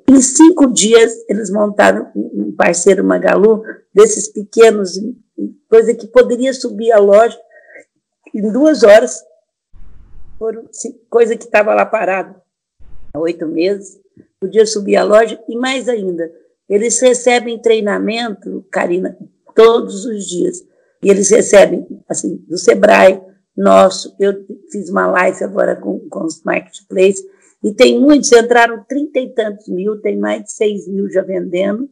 Em 0.07 0.21
cinco 0.21 0.71
dias, 0.71 1.13
eles 1.27 1.49
montaram 1.49 2.11
um 2.15 2.53
parceiro 2.55 3.03
Magalu, 3.03 3.63
desses 3.93 4.27
pequenos, 4.27 4.91
coisa 5.69 5.93
que 5.93 6.07
poderia 6.07 6.53
subir 6.53 6.91
a 6.91 6.99
loja 6.99 7.39
em 8.33 8.51
duas 8.51 8.83
horas, 8.83 9.23
coisa 11.09 11.35
que 11.35 11.45
estava 11.45 11.73
lá 11.73 11.85
parada 11.85 12.41
há 13.13 13.19
oito 13.19 13.47
meses, 13.47 13.99
podia 14.39 14.65
subir 14.65 14.95
a 14.95 15.03
loja, 15.03 15.41
e 15.47 15.55
mais 15.55 15.89
ainda, 15.89 16.31
eles 16.67 16.99
recebem 16.99 17.61
treinamento, 17.61 18.65
Karina, 18.71 19.17
todos 19.55 20.05
os 20.05 20.25
dias. 20.25 20.63
E 21.03 21.09
eles 21.09 21.29
recebem, 21.29 21.88
assim, 22.07 22.38
do 22.47 22.57
Sebrae, 22.57 23.21
nosso, 23.55 24.15
eu 24.19 24.45
fiz 24.71 24.89
uma 24.89 25.07
live 25.07 25.43
agora 25.43 25.75
com, 25.75 25.99
com 26.07 26.23
os 26.23 26.41
marketplaces, 26.43 27.23
e 27.61 27.73
tem 27.73 27.99
muitos, 27.99 28.31
entraram 28.31 28.85
trinta 28.88 29.19
e 29.19 29.29
tantos 29.33 29.67
mil, 29.67 29.99
tem 29.99 30.17
mais 30.17 30.43
de 30.43 30.51
seis 30.51 30.88
mil 30.88 31.09
já 31.11 31.21
vendendo, 31.21 31.89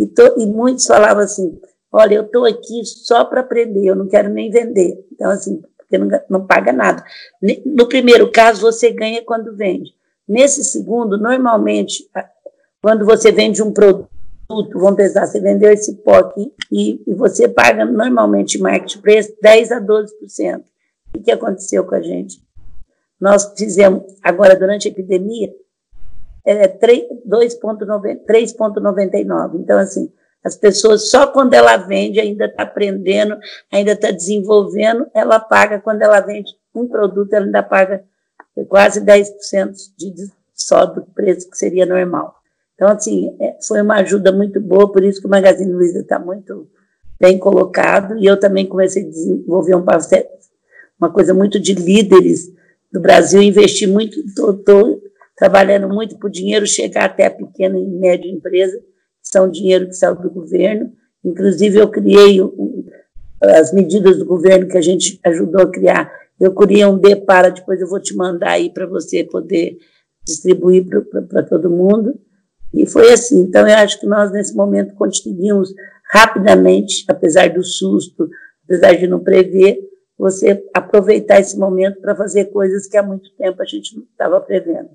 e, 0.00 0.06
to, 0.06 0.34
e 0.38 0.46
muitos 0.46 0.86
falavam 0.86 1.22
assim, 1.22 1.60
olha, 1.92 2.14
eu 2.14 2.22
estou 2.22 2.46
aqui 2.46 2.84
só 2.84 3.24
para 3.24 3.40
aprender, 3.40 3.84
eu 3.84 3.94
não 3.94 4.08
quero 4.08 4.30
nem 4.30 4.50
vender. 4.50 5.06
Então, 5.12 5.30
assim, 5.30 5.62
porque 5.76 5.98
não, 5.98 6.08
não 6.28 6.46
paga 6.46 6.72
nada. 6.72 7.04
No 7.66 7.88
primeiro 7.88 8.32
caso, 8.32 8.62
você 8.62 8.90
ganha 8.90 9.22
quando 9.22 9.54
vende. 9.54 9.92
Nesse 10.26 10.64
segundo, 10.64 11.18
normalmente, 11.18 12.08
quando 12.80 13.04
você 13.04 13.30
vende 13.30 13.62
um 13.62 13.72
produto, 13.72 14.08
vamos 14.48 14.96
pensar, 14.96 15.26
você 15.26 15.38
vendeu 15.40 15.70
esse 15.70 15.96
pó 15.96 16.14
aqui 16.14 16.50
e, 16.70 17.02
e 17.06 17.14
você 17.14 17.46
paga 17.48 17.84
normalmente 17.84 18.58
marketplace 18.58 19.36
10 19.42 19.72
a 19.72 19.80
12%. 19.80 20.62
O 21.14 21.22
que 21.22 21.30
aconteceu 21.30 21.84
com 21.84 21.94
a 21.94 22.00
gente? 22.00 22.42
Nós 23.20 23.52
fizemos, 23.56 24.02
agora 24.22 24.56
durante 24.56 24.88
a 24.88 24.90
epidemia, 24.90 25.54
é 26.44 26.66
3,99. 26.66 29.60
Então, 29.60 29.78
assim, 29.78 30.10
as 30.44 30.56
pessoas, 30.56 31.08
só 31.08 31.26
quando 31.26 31.54
ela 31.54 31.76
vende, 31.76 32.20
ainda 32.20 32.46
está 32.46 32.64
aprendendo, 32.64 33.38
ainda 33.70 33.92
está 33.92 34.10
desenvolvendo, 34.10 35.06
ela 35.14 35.38
paga. 35.38 35.80
Quando 35.80 36.02
ela 36.02 36.20
vende 36.20 36.50
um 36.74 36.88
produto, 36.88 37.32
ela 37.32 37.46
ainda 37.46 37.62
paga 37.62 38.04
quase 38.68 39.00
10% 39.00 39.26
de, 39.96 40.12
só 40.54 40.84
do 40.84 41.02
preço 41.02 41.48
que 41.48 41.56
seria 41.56 41.86
normal. 41.86 42.34
Então, 42.74 42.88
assim, 42.88 43.36
é, 43.40 43.56
foi 43.66 43.80
uma 43.80 43.96
ajuda 43.96 44.32
muito 44.32 44.60
boa, 44.60 44.90
por 44.90 45.04
isso 45.04 45.20
que 45.20 45.26
o 45.26 45.30
Magazine 45.30 45.72
Luiza 45.72 46.00
está 46.00 46.18
muito 46.18 46.68
bem 47.20 47.38
colocado, 47.38 48.18
e 48.18 48.26
eu 48.26 48.38
também 48.38 48.66
comecei 48.66 49.04
a 49.04 49.08
desenvolver 49.08 49.76
um 49.76 49.84
parceiro, 49.84 50.26
uma 50.98 51.12
coisa 51.12 51.32
muito 51.32 51.60
de 51.60 51.74
líderes 51.74 52.52
do 52.90 53.00
Brasil, 53.00 53.40
investir 53.40 53.88
muito, 53.88 54.18
estou 54.18 55.00
trabalhando 55.36 55.88
muito 55.88 56.18
para 56.18 56.26
o 56.26 56.32
dinheiro 56.32 56.66
chegar 56.66 57.04
até 57.04 57.26
a 57.26 57.30
pequena 57.30 57.78
e 57.78 57.86
média 57.86 58.28
empresa, 58.28 58.76
são 59.22 59.50
dinheiro 59.50 59.86
que 59.86 59.94
saiu 59.94 60.16
do 60.16 60.30
governo, 60.30 60.92
inclusive 61.24 61.78
eu 61.78 61.88
criei 61.88 62.40
as 63.42 63.72
medidas 63.72 64.18
do 64.18 64.26
governo 64.26 64.68
que 64.68 64.76
a 64.76 64.82
gente 64.82 65.18
ajudou 65.24 65.62
a 65.62 65.70
criar, 65.70 66.12
eu 66.40 66.52
criei 66.52 66.84
um 66.84 66.98
para 67.24 67.50
depois 67.50 67.80
eu 67.80 67.88
vou 67.88 68.00
te 68.00 68.16
mandar 68.16 68.50
aí 68.50 68.72
para 68.72 68.86
você 68.86 69.24
poder 69.24 69.76
distribuir 70.24 70.84
para 71.28 71.42
todo 71.42 71.70
mundo. 71.70 72.18
E 72.74 72.86
foi 72.86 73.12
assim. 73.12 73.42
Então, 73.42 73.68
eu 73.68 73.76
acho 73.76 74.00
que 74.00 74.06
nós, 74.06 74.32
nesse 74.32 74.54
momento, 74.54 74.94
conseguimos 74.94 75.72
rapidamente, 76.10 77.04
apesar 77.08 77.50
do 77.50 77.62
susto, 77.62 78.28
apesar 78.64 78.94
de 78.94 79.06
não 79.06 79.20
prever, 79.20 79.78
você 80.18 80.62
aproveitar 80.74 81.40
esse 81.40 81.58
momento 81.58 82.00
para 82.00 82.16
fazer 82.16 82.46
coisas 82.46 82.86
que 82.86 82.96
há 82.96 83.02
muito 83.02 83.30
tempo 83.36 83.60
a 83.60 83.64
gente 83.64 83.96
não 83.96 84.04
estava 84.04 84.40
prevendo. 84.40 84.90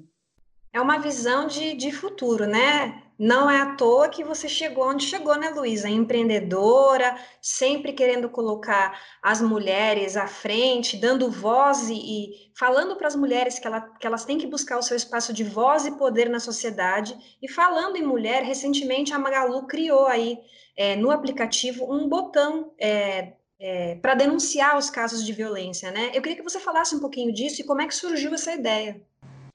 É 0.77 0.79
uma 0.79 0.99
visão 0.99 1.47
de, 1.47 1.73
de 1.73 1.91
futuro, 1.91 2.45
né? 2.45 3.01
Não 3.17 3.49
é 3.49 3.59
à 3.61 3.75
toa 3.75 4.09
que 4.09 4.23
você 4.23 4.47
chegou 4.47 4.87
onde 4.87 5.05
chegou, 5.05 5.35
né, 5.35 5.49
Luísa? 5.49 5.89
Empreendedora, 5.89 7.17
sempre 7.41 7.93
querendo 7.93 8.29
colocar 8.29 8.95
as 9.19 9.41
mulheres 9.41 10.15
à 10.15 10.27
frente, 10.27 10.95
dando 10.95 11.31
voz 11.31 11.89
e, 11.89 11.95
e 11.95 12.51
falando 12.55 12.95
para 12.95 13.07
as 13.07 13.15
mulheres 13.15 13.57
que, 13.57 13.65
ela, 13.65 13.81
que, 13.81 14.05
elas 14.05 14.23
têm 14.23 14.37
que 14.37 14.45
buscar 14.45 14.77
o 14.77 14.83
seu 14.83 14.95
espaço 14.95 15.33
de 15.33 15.43
voz 15.43 15.87
e 15.87 15.97
poder 15.97 16.29
na 16.29 16.39
sociedade. 16.39 17.17
E 17.41 17.51
falando 17.51 17.95
em 17.95 18.03
mulher, 18.03 18.43
recentemente 18.43 19.11
a 19.11 19.17
Magalu 19.17 19.65
criou 19.65 20.05
aí 20.05 20.37
é, 20.77 20.95
no 20.95 21.09
aplicativo 21.09 21.91
um 21.91 22.07
botão 22.07 22.71
é, 22.79 23.33
é, 23.59 23.95
para 23.95 24.13
denunciar 24.13 24.77
os 24.77 24.91
casos 24.91 25.25
de 25.25 25.33
violência, 25.33 25.89
né? 25.89 26.11
Eu 26.13 26.21
queria 26.21 26.37
que 26.37 26.43
você 26.43 26.59
falasse 26.59 26.95
um 26.95 26.99
pouquinho 26.99 27.33
disso 27.33 27.61
e 27.61 27.65
como 27.65 27.81
é 27.81 27.87
que 27.87 27.95
surgiu 27.95 28.31
essa 28.35 28.53
ideia. 28.53 29.01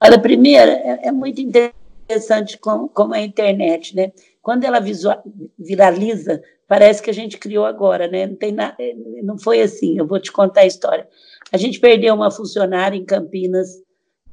Olha, 0.04 0.18
primeiro, 0.18 0.70
é, 0.72 1.00
é 1.04 1.12
muito 1.12 1.40
interessante 1.40 2.58
como, 2.58 2.88
como 2.88 3.14
é 3.14 3.20
a 3.20 3.24
internet, 3.24 3.94
né? 3.94 4.10
Quando 4.42 4.64
ela 4.64 4.80
visual, 4.80 5.22
viraliza, 5.56 6.42
parece 6.66 7.00
que 7.00 7.08
a 7.08 7.14
gente 7.14 7.38
criou 7.38 7.64
agora, 7.64 8.08
né? 8.08 8.26
Não 8.26 8.34
tem 8.34 8.50
nada, 8.50 8.76
não 9.22 9.38
foi 9.38 9.60
assim. 9.60 9.96
Eu 9.96 10.04
vou 10.04 10.18
te 10.18 10.32
contar 10.32 10.62
a 10.62 10.66
história. 10.66 11.08
A 11.52 11.56
gente 11.56 11.78
perdeu 11.78 12.14
uma 12.16 12.32
funcionária 12.32 12.96
em 12.96 13.04
Campinas, 13.04 13.80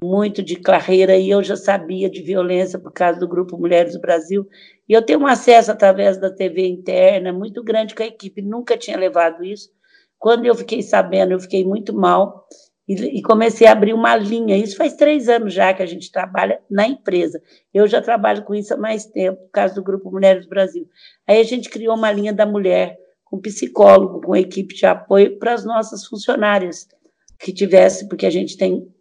muito 0.02 0.42
de 0.42 0.56
carreira, 0.56 1.16
e 1.18 1.30
eu 1.30 1.44
já 1.44 1.56
sabia 1.56 2.10
de 2.10 2.24
violência 2.24 2.80
por 2.80 2.92
causa 2.92 3.20
do 3.20 3.28
Grupo 3.28 3.56
Mulheres 3.56 3.94
do 3.94 4.02
Brasil. 4.02 4.48
E 4.88 4.94
eu 4.94 5.04
tenho 5.04 5.20
um 5.20 5.28
acesso 5.28 5.72
através 5.72 6.18
da 6.18 6.32
TV 6.32 6.68
interna 6.68 7.32
muito 7.32 7.64
grande 7.64 7.94
com 7.94 8.02
a 8.02 8.08
equipe, 8.08 8.42
nunca 8.42 8.76
tinha 8.76 8.98
levado 8.98 9.44
isso. 9.44 9.70
Quando 10.18 10.46
eu 10.46 10.56
fiquei 10.56 10.82
sabendo, 10.82 11.34
eu 11.34 11.40
fiquei 11.40 11.64
muito 11.64 11.94
mal 11.94 12.48
e, 12.90 13.20
e, 13.20 13.22
comecei 13.22 13.68
a 13.68 13.72
abrir 13.72 13.94
uma 13.94 14.16
linha. 14.16 14.58
Isso 14.58 14.76
faz 14.76 14.96
três 14.96 15.30
anos 15.30 15.54
já 15.54 15.72
que 15.76 15.84
a 15.84 15.86
gente 15.86 16.12
trabalha 16.12 16.60
na 16.68 16.88
empresa. 16.88 17.40
Eu 17.72 17.88
já 17.88 18.02
trabalho 18.02 18.44
com 18.44 18.56
isso 18.56 18.74
há 18.74 18.78
mais 18.78 19.06
tempo, 19.06 19.40
por 19.44 19.52
causa 19.52 19.76
do 19.76 19.84
Grupo 19.84 20.10
Mulheres 20.10 20.46
do 20.46 20.50
Brasil. 20.50 20.90
Aí 21.28 21.40
a 21.40 21.44
gente 21.44 21.70
criou 21.70 21.96
uma 21.96 22.12
linha 22.12 22.34
da 22.34 22.48
mulher, 22.48 22.98
com 23.24 23.40
psicólogo, 23.40 24.22
com 24.22 24.36
equipe 24.36 24.74
de 24.74 24.88
apoio 24.88 25.38
para 25.38 25.54
as 25.54 25.64
nossas 25.64 26.04
funcionárias 26.08 26.88
que 27.40 27.54
tivesse, 27.54 28.10
porque 28.10 28.26
a 28.26 28.32
gente 28.32 28.58
tem 28.58 28.92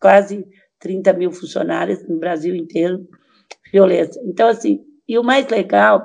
quase 0.00 0.44
30 0.80 1.12
mil 1.12 1.30
funcionários 1.30 2.02
no 2.08 2.18
Brasil 2.18 2.52
inteiro, 2.56 3.08
violência. 3.72 4.20
Então, 4.24 4.48
assim, 4.48 4.84
e 5.06 5.16
o 5.16 5.22
mais 5.22 5.46
legal, 5.46 6.04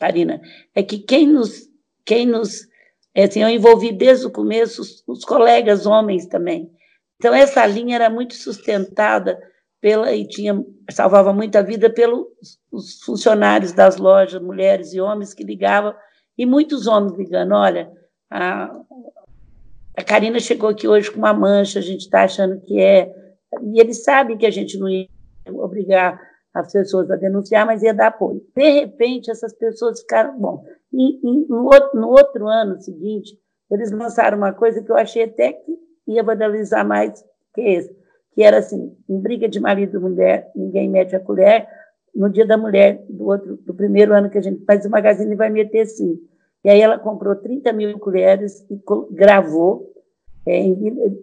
Karina, 0.00 0.40
é 0.74 0.82
que 0.82 0.98
quem 0.98 1.28
nos, 1.28 1.68
quem 2.04 2.26
nos 2.26 2.66
é, 3.14 3.24
assim, 3.24 3.42
eu 3.42 3.48
envolvi 3.48 3.92
desde 3.92 4.26
o 4.26 4.30
começo 4.30 4.80
os, 4.80 5.04
os, 5.06 5.24
colegas 5.24 5.86
homens 5.86 6.26
também. 6.26 6.70
Então, 7.16 7.34
essa 7.34 7.64
linha 7.66 7.96
era 7.96 8.10
muito 8.10 8.34
sustentada 8.34 9.38
pela, 9.80 10.12
e 10.14 10.26
tinha, 10.26 10.64
salvava 10.90 11.32
muita 11.32 11.62
vida 11.62 11.90
pelos 11.90 12.26
os 12.70 13.02
funcionários 13.02 13.72
das 13.72 13.96
lojas, 13.96 14.40
mulheres 14.40 14.94
e 14.94 15.00
homens 15.00 15.34
que 15.34 15.44
ligavam, 15.44 15.94
e 16.38 16.46
muitos 16.46 16.86
homens 16.86 17.16
ligando: 17.18 17.52
olha, 17.52 17.92
a, 18.30 18.74
a 19.96 20.02
Karina 20.02 20.40
chegou 20.40 20.70
aqui 20.70 20.88
hoje 20.88 21.10
com 21.10 21.18
uma 21.18 21.34
mancha, 21.34 21.78
a 21.78 21.82
gente 21.82 22.02
está 22.02 22.24
achando 22.24 22.60
que 22.60 22.80
é. 22.80 23.12
E 23.62 23.78
eles 23.78 24.02
sabem 24.02 24.38
que 24.38 24.46
a 24.46 24.50
gente 24.50 24.78
não 24.78 24.88
ia 24.88 25.06
obrigar 25.48 26.18
as 26.54 26.72
pessoas 26.72 27.10
a 27.10 27.16
denunciar, 27.16 27.66
mas 27.66 27.82
ia 27.82 27.92
dar 27.92 28.08
apoio. 28.08 28.42
De 28.56 28.70
repente, 28.70 29.30
essas 29.30 29.52
pessoas 29.54 30.00
ficaram, 30.00 30.38
bom, 30.38 30.64
e, 30.92 31.20
e 31.22 31.46
no, 31.48 31.64
outro, 31.64 32.00
no, 32.00 32.08
outro, 32.08 32.46
ano 32.46 32.80
seguinte, 32.80 33.38
eles 33.70 33.90
lançaram 33.90 34.36
uma 34.36 34.52
coisa 34.52 34.82
que 34.82 34.90
eu 34.90 34.96
achei 34.96 35.24
até 35.24 35.52
que 35.52 35.78
ia 36.06 36.22
vandalizar 36.22 36.86
mais 36.86 37.24
que 37.54 37.60
esse, 37.60 37.96
que 38.34 38.42
era 38.42 38.58
assim, 38.58 38.96
em 39.08 39.20
briga 39.20 39.48
de 39.48 39.60
marido 39.60 39.96
e 39.96 40.00
mulher, 40.00 40.50
ninguém 40.54 40.88
mete 40.88 41.16
a 41.16 41.20
colher, 41.20 41.66
no 42.14 42.28
dia 42.28 42.46
da 42.46 42.58
mulher, 42.58 43.02
do 43.08 43.24
outro, 43.24 43.56
do 43.56 43.74
primeiro 43.74 44.12
ano 44.12 44.28
que 44.28 44.38
a 44.38 44.42
gente 44.42 44.64
faz 44.64 44.84
o 44.84 44.90
Magazine 44.90 45.34
vai 45.34 45.48
meter 45.48 45.80
assim, 45.80 46.18
E 46.62 46.68
aí 46.68 46.80
ela 46.80 46.98
comprou 46.98 47.34
30 47.34 47.72
mil 47.72 47.98
colheres 47.98 48.64
e 48.70 48.78
gravou. 49.10 49.90
É, 50.46 50.60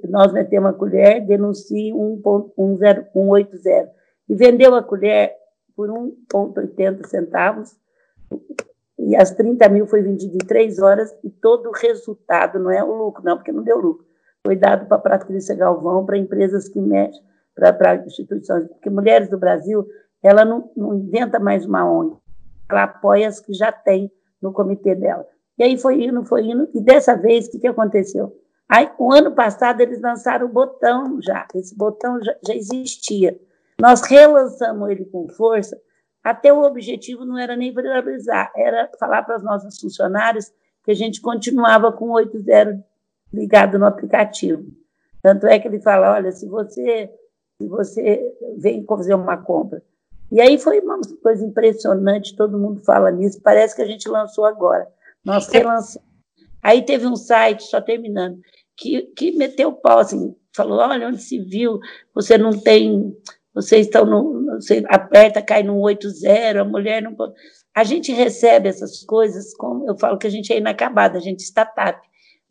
nós 0.09 0.33
metemos 0.33 0.71
a 0.71 0.73
colher, 0.73 1.25
denuncie 1.25 1.91
1.80 1.91 3.89
e 4.29 4.35
vendeu 4.35 4.73
a 4.75 4.81
colher 4.81 5.35
por 5.75 5.89
1,80 5.89 7.05
centavos. 7.05 7.77
E 8.99 9.15
as 9.15 9.31
30 9.31 9.69
mil 9.69 9.87
foi 9.87 10.01
vendido 10.01 10.35
em 10.35 10.45
três 10.45 10.77
horas 10.77 11.15
e 11.23 11.29
todo 11.29 11.69
o 11.69 11.71
resultado, 11.71 12.59
não 12.59 12.69
é 12.69 12.83
o 12.83 12.93
lucro, 12.93 13.23
não, 13.23 13.37
porque 13.37 13.51
não 13.51 13.63
deu 13.63 13.77
lucro, 13.77 14.05
foi 14.45 14.57
dado 14.57 14.87
para 14.87 14.97
a 14.97 15.17
Patrícia 15.17 15.55
Galvão, 15.55 16.05
para 16.05 16.17
empresas 16.17 16.67
que 16.67 16.81
mexem, 16.81 17.21
para 17.55 17.95
instituições. 18.05 18.67
Porque 18.67 18.89
Mulheres 18.89 19.29
do 19.29 19.37
Brasil, 19.37 19.87
ela 20.21 20.43
não, 20.43 20.69
não 20.75 20.93
inventa 20.93 21.39
mais 21.39 21.65
uma 21.65 21.89
ONG, 21.89 22.17
ela 22.69 22.83
apoia 22.83 23.29
as 23.29 23.39
que 23.39 23.53
já 23.53 23.71
tem 23.71 24.11
no 24.41 24.51
comitê 24.51 24.93
dela. 24.95 25.25
E 25.57 25.63
aí 25.63 25.77
foi 25.77 26.03
indo, 26.03 26.23
foi 26.25 26.43
indo, 26.43 26.67
e 26.73 26.81
dessa 26.81 27.15
vez, 27.15 27.47
o 27.47 27.51
que, 27.51 27.59
que 27.59 27.67
aconteceu? 27.67 28.35
Aí, 28.67 28.89
o 28.99 29.11
ano 29.11 29.31
passado, 29.31 29.81
eles 29.81 30.01
lançaram 30.01 30.45
o 30.45 30.49
botão 30.49 31.21
já, 31.21 31.47
esse 31.55 31.75
botão 31.75 32.21
já, 32.21 32.35
já 32.45 32.53
existia. 32.53 33.39
Nós 33.79 34.01
relançamos 34.01 34.89
ele 34.89 35.05
com 35.05 35.27
força, 35.29 35.79
até 36.29 36.53
o 36.53 36.61
objetivo 36.61 37.25
não 37.25 37.37
era 37.37 37.55
nem 37.55 37.73
valorizar, 37.73 38.51
era 38.55 38.89
falar 38.99 39.23
para 39.23 39.37
os 39.37 39.43
nossos 39.43 39.79
funcionários 39.79 40.51
que 40.83 40.91
a 40.91 40.95
gente 40.95 41.21
continuava 41.21 41.91
com 41.91 42.09
o 42.09 42.13
80 42.13 42.85
ligado 43.33 43.79
no 43.79 43.85
aplicativo. 43.85 44.63
Tanto 45.21 45.47
é 45.47 45.59
que 45.59 45.67
ele 45.67 45.79
fala, 45.79 46.13
olha, 46.13 46.31
se 46.31 46.47
você, 46.47 47.09
se 47.57 47.67
você 47.67 48.21
vem 48.57 48.85
fazer 48.85 49.15
uma 49.15 49.37
compra. 49.37 49.81
E 50.31 50.39
aí 50.39 50.59
foi 50.59 50.79
uma 50.79 50.99
coisa 51.21 51.43
impressionante, 51.43 52.35
todo 52.35 52.59
mundo 52.59 52.83
fala 52.83 53.09
nisso, 53.09 53.41
parece 53.41 53.75
que 53.75 53.81
a 53.81 53.87
gente 53.87 54.07
lançou 54.07 54.45
agora. 54.45 54.87
Nós 55.25 55.47
relançamos. 55.47 56.07
Aí 56.61 56.83
teve 56.83 57.07
um 57.07 57.15
site, 57.15 57.63
só 57.63 57.81
terminando, 57.81 58.39
que, 58.77 59.01
que 59.15 59.31
meteu 59.31 59.69
o 59.69 59.73
pau, 59.73 59.99
assim, 59.99 60.35
falou, 60.55 60.77
olha, 60.77 61.07
onde 61.07 61.21
se 61.21 61.39
viu, 61.39 61.79
você 62.13 62.37
não 62.37 62.51
tem 62.51 63.15
vocês 63.61 63.85
estão 63.85 64.05
no. 64.05 64.45
Você 64.55 64.83
aperta, 64.87 65.41
cai 65.41 65.63
no 65.63 65.79
80, 65.79 66.59
a 66.59 66.65
mulher 66.65 67.01
não. 67.01 67.15
A 67.75 67.83
gente 67.83 68.11
recebe 68.11 68.69
essas 68.69 69.03
coisas, 69.03 69.53
como 69.55 69.87
eu 69.87 69.97
falo 69.97 70.17
que 70.17 70.27
a 70.27 70.29
gente 70.29 70.51
é 70.51 70.57
inacabada, 70.57 71.17
a 71.17 71.21
gente 71.21 71.41
está 71.41 71.65
tap. 71.65 72.01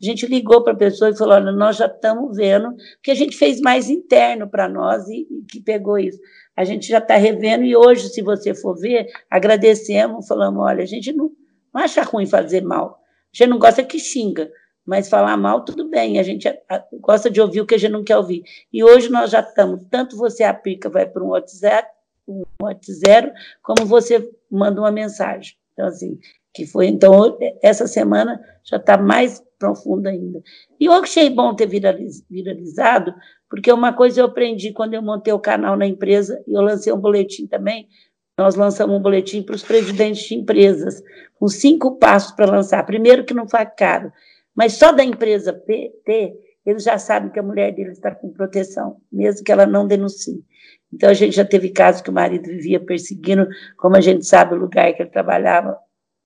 A 0.01 0.05
gente 0.05 0.25
ligou 0.27 0.63
para 0.63 0.73
a 0.73 0.77
pessoa 0.77 1.09
e 1.09 1.17
falou: 1.17 1.35
olha, 1.35 1.51
nós 1.51 1.77
já 1.77 1.87
estamos 1.87 2.37
vendo, 2.37 2.73
porque 2.95 3.11
a 3.11 3.15
gente 3.15 3.35
fez 3.35 3.59
mais 3.59 3.89
interno 3.89 4.49
para 4.49 4.69
nós 4.69 5.07
e, 5.09 5.27
e, 5.29 5.43
que 5.43 5.59
pegou 5.59 5.97
isso. 5.97 6.19
A 6.55 6.63
gente 6.63 6.87
já 6.87 6.99
está 6.99 7.15
revendo 7.15 7.63
e 7.63 7.75
hoje, 7.75 8.07
se 8.09 8.21
você 8.21 8.53
for 8.53 8.79
ver, 8.79 9.07
agradecemos, 9.29 10.27
falamos: 10.27 10.63
olha, 10.63 10.83
a 10.83 10.87
gente 10.87 11.11
não, 11.11 11.31
não 11.73 11.81
acha 11.81 12.01
ruim 12.03 12.25
fazer 12.25 12.61
mal. 12.61 12.99
A 13.33 13.37
gente 13.37 13.49
não 13.49 13.59
gosta 13.59 13.83
que 13.83 13.99
xinga, 13.99 14.49
mas 14.89 15.07
falar 15.07 15.37
mal, 15.37 15.63
tudo 15.63 15.87
bem, 15.87 16.17
a 16.17 16.23
gente 16.23 16.51
gosta 16.99 17.29
de 17.29 17.39
ouvir 17.39 17.61
o 17.61 17.65
que 17.65 17.75
a 17.75 17.77
gente 17.77 17.91
não 17.91 18.03
quer 18.03 18.17
ouvir. 18.17 18.41
E 18.73 18.83
hoje 18.83 19.07
nós 19.07 19.29
já 19.29 19.39
estamos, 19.39 19.85
tanto 19.87 20.17
você 20.17 20.43
aplica, 20.43 20.89
vai 20.89 21.05
para 21.05 21.23
um 21.23 21.27
WhatsApp, 21.27 21.87
um 22.27 22.41
WhatsApp, 22.59 23.31
como 23.61 23.85
você 23.85 24.27
manda 24.49 24.81
uma 24.81 24.91
mensagem. 24.91 25.53
Então, 25.73 25.85
assim, 25.85 26.17
que 26.51 26.65
foi, 26.65 26.87
então, 26.87 27.37
essa 27.61 27.85
semana 27.85 28.41
já 28.63 28.77
está 28.77 28.97
mais 28.97 29.43
profunda 29.59 30.09
ainda. 30.09 30.41
E 30.79 30.85
eu 30.85 30.93
achei 30.93 31.29
bom 31.29 31.53
ter 31.53 31.67
viralizado, 31.67 33.13
porque 33.47 33.71
uma 33.71 33.93
coisa 33.93 34.21
eu 34.21 34.25
aprendi 34.25 34.73
quando 34.73 34.95
eu 34.95 35.03
montei 35.03 35.31
o 35.31 35.39
canal 35.39 35.77
na 35.77 35.85
empresa, 35.85 36.43
e 36.47 36.53
eu 36.57 36.63
lancei 36.63 36.91
um 36.91 36.99
boletim 36.99 37.45
também, 37.45 37.87
nós 38.35 38.55
lançamos 38.55 38.95
um 38.95 39.01
boletim 39.01 39.43
para 39.43 39.53
os 39.53 39.61
presidentes 39.61 40.23
de 40.23 40.33
empresas, 40.33 41.03
com 41.35 41.47
cinco 41.47 41.97
passos 41.97 42.31
para 42.31 42.49
lançar. 42.49 42.83
Primeiro, 42.87 43.23
que 43.23 43.35
não 43.35 43.47
foi 43.47 43.67
caro. 43.67 44.11
Mas 44.59 44.73
só 44.73 44.91
da 44.91 45.05
empresa 45.05 45.53
ter, 45.53 46.37
eles 46.65 46.83
já 46.83 46.97
sabem 46.97 47.31
que 47.31 47.39
a 47.39 47.43
mulher 47.43 47.73
dele 47.73 47.91
está 47.91 48.13
com 48.13 48.29
proteção, 48.29 48.97
mesmo 49.09 49.41
que 49.41 49.53
ela 49.53 49.65
não 49.65 49.87
denuncie. 49.87 50.43
Então, 50.91 51.09
a 51.09 51.13
gente 51.13 51.33
já 51.33 51.45
teve 51.45 51.69
casos 51.69 52.01
que 52.01 52.09
o 52.09 52.13
marido 52.13 52.43
vivia 52.43 52.77
perseguindo, 52.77 53.47
como 53.77 53.95
a 53.95 54.01
gente 54.01 54.25
sabe 54.25 54.55
o 54.55 54.57
lugar 54.57 54.93
que 54.93 55.01
ele 55.01 55.11
trabalhava, 55.11 55.77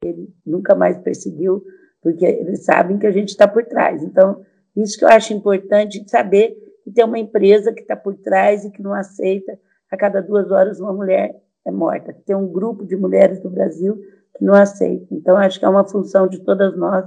ele 0.04 0.34
nunca 0.44 0.74
mais 0.74 0.98
perseguiu, 0.98 1.64
porque 2.02 2.26
eles 2.26 2.66
sabem 2.66 2.98
que 2.98 3.06
a 3.06 3.12
gente 3.12 3.30
está 3.30 3.48
por 3.48 3.66
trás. 3.66 4.02
Então, 4.02 4.44
isso 4.76 4.98
que 4.98 5.06
eu 5.06 5.10
acho 5.10 5.32
importante, 5.32 6.04
saber 6.10 6.58
que 6.84 6.90
tem 6.90 7.06
uma 7.06 7.20
empresa 7.20 7.72
que 7.72 7.82
está 7.82 7.96
por 7.96 8.16
trás 8.16 8.66
e 8.66 8.72
que 8.72 8.82
não 8.82 8.96
aceita 8.96 9.60
a 9.92 9.96
cada 9.96 10.24
duas 10.24 10.50
horas 10.50 10.80
uma 10.80 10.92
mulher 10.92 11.40
é 11.64 11.70
morta. 11.70 12.18
Tem 12.26 12.36
um 12.36 12.48
grupo 12.48 12.84
de 12.84 12.96
mulheres 12.96 13.40
do 13.40 13.50
Brasil 13.52 13.96
que 14.36 14.44
não 14.44 14.56
aceita. 14.56 15.06
Então, 15.12 15.38
acho 15.38 15.60
que 15.60 15.66
é 15.66 15.70
uma 15.70 15.88
função 15.88 16.28
de 16.28 16.40
todas 16.40 16.76
nós 16.76 17.06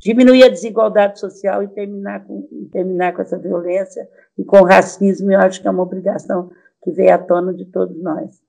diminuir 0.00 0.42
a 0.42 0.48
desigualdade 0.48 1.20
social 1.20 1.62
e 1.62 1.68
terminar 1.68 2.24
com, 2.24 2.48
e 2.50 2.64
terminar 2.66 3.12
com 3.14 3.22
essa 3.22 3.38
violência 3.38 4.08
e 4.36 4.42
com 4.42 4.60
o 4.60 4.64
racismo, 4.64 5.30
eu 5.30 5.38
acho 5.38 5.60
que 5.60 5.68
é 5.68 5.70
uma 5.70 5.82
obrigação 5.82 6.50
que 6.82 6.90
veio 6.90 7.14
à 7.14 7.18
tona 7.18 7.52
de 7.52 7.66
todos 7.66 8.02
nós. 8.02 8.40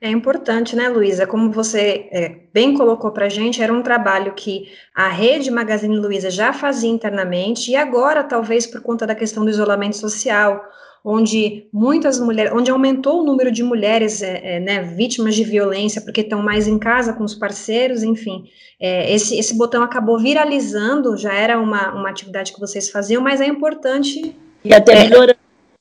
É 0.00 0.10
importante, 0.10 0.76
né, 0.76 0.88
Luísa? 0.88 1.26
Como 1.26 1.50
você 1.50 2.08
é, 2.10 2.28
bem 2.52 2.76
colocou 2.76 3.10
para 3.10 3.26
a 3.26 3.28
gente, 3.30 3.62
era 3.62 3.72
um 3.72 3.82
trabalho 3.82 4.34
que 4.34 4.68
a 4.94 5.08
rede 5.08 5.50
Magazine 5.50 5.96
Luiza 5.96 6.30
já 6.30 6.52
fazia 6.52 6.90
internamente 6.90 7.70
e 7.70 7.76
agora, 7.76 8.22
talvez 8.22 8.66
por 8.66 8.82
conta 8.82 9.06
da 9.06 9.14
questão 9.14 9.44
do 9.44 9.50
isolamento 9.50 9.96
social, 9.96 10.62
onde 11.08 11.68
muitas 11.72 12.18
mulheres, 12.18 12.52
onde 12.52 12.68
aumentou 12.68 13.20
o 13.20 13.24
número 13.24 13.52
de 13.52 13.62
mulheres 13.62 14.22
é, 14.22 14.56
é, 14.56 14.60
né, 14.60 14.82
vítimas 14.82 15.36
de 15.36 15.44
violência, 15.44 16.02
porque 16.02 16.22
estão 16.22 16.42
mais 16.42 16.66
em 16.66 16.80
casa 16.80 17.12
com 17.12 17.22
os 17.22 17.32
parceiros, 17.32 18.02
enfim. 18.02 18.42
É, 18.80 19.14
esse, 19.14 19.38
esse 19.38 19.56
botão 19.56 19.84
acabou 19.84 20.18
viralizando, 20.18 21.16
já 21.16 21.32
era 21.32 21.60
uma, 21.60 21.94
uma 21.94 22.10
atividade 22.10 22.52
que 22.52 22.58
vocês 22.58 22.90
faziam, 22.90 23.22
mas 23.22 23.40
é 23.40 23.46
importante. 23.46 24.34
E 24.64 24.74
até 24.74 24.94
é, 24.94 25.04
melhorando 25.04 25.38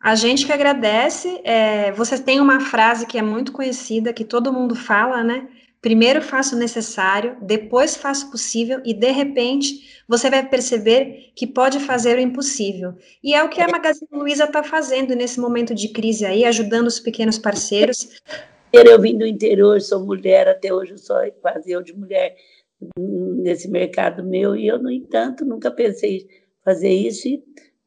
A 0.00 0.14
gente 0.14 0.46
que 0.46 0.52
agradece. 0.52 1.40
É, 1.44 1.92
você 1.92 2.18
tem 2.18 2.40
uma 2.40 2.60
frase 2.60 3.06
que 3.06 3.18
é 3.18 3.22
muito 3.22 3.52
conhecida, 3.52 4.12
que 4.12 4.24
todo 4.24 4.52
mundo 4.52 4.74
fala, 4.74 5.22
né? 5.22 5.48
Primeiro 5.86 6.20
faça 6.20 6.56
o 6.56 6.58
necessário, 6.58 7.36
depois 7.40 7.94
faça 7.94 8.26
o 8.26 8.30
possível 8.32 8.80
e 8.84 8.92
de 8.92 9.12
repente 9.12 10.02
você 10.08 10.28
vai 10.28 10.44
perceber 10.44 11.30
que 11.32 11.46
pode 11.46 11.78
fazer 11.78 12.18
o 12.18 12.20
impossível. 12.20 12.94
E 13.22 13.32
é 13.32 13.44
o 13.44 13.48
que 13.48 13.60
a 13.60 13.68
Magazine 13.68 14.08
Luiza 14.10 14.46
está 14.46 14.64
fazendo 14.64 15.14
nesse 15.14 15.38
momento 15.38 15.72
de 15.72 15.90
crise 15.90 16.26
aí, 16.26 16.44
ajudando 16.44 16.88
os 16.88 16.98
pequenos 16.98 17.38
parceiros. 17.38 18.20
Eu 18.72 19.00
vim 19.00 19.16
do 19.16 19.24
interior, 19.24 19.80
sou 19.80 20.04
mulher, 20.04 20.48
até 20.48 20.74
hoje 20.74 20.90
eu 20.90 20.98
sou 20.98 21.18
quase 21.40 21.70
eu 21.70 21.80
de 21.80 21.96
mulher 21.96 22.34
nesse 22.98 23.70
mercado 23.70 24.24
meu, 24.24 24.56
e 24.56 24.66
eu, 24.66 24.82
no 24.82 24.90
entanto, 24.90 25.44
nunca 25.44 25.70
pensei 25.70 26.26
fazer 26.64 26.90
isso, 26.90 27.28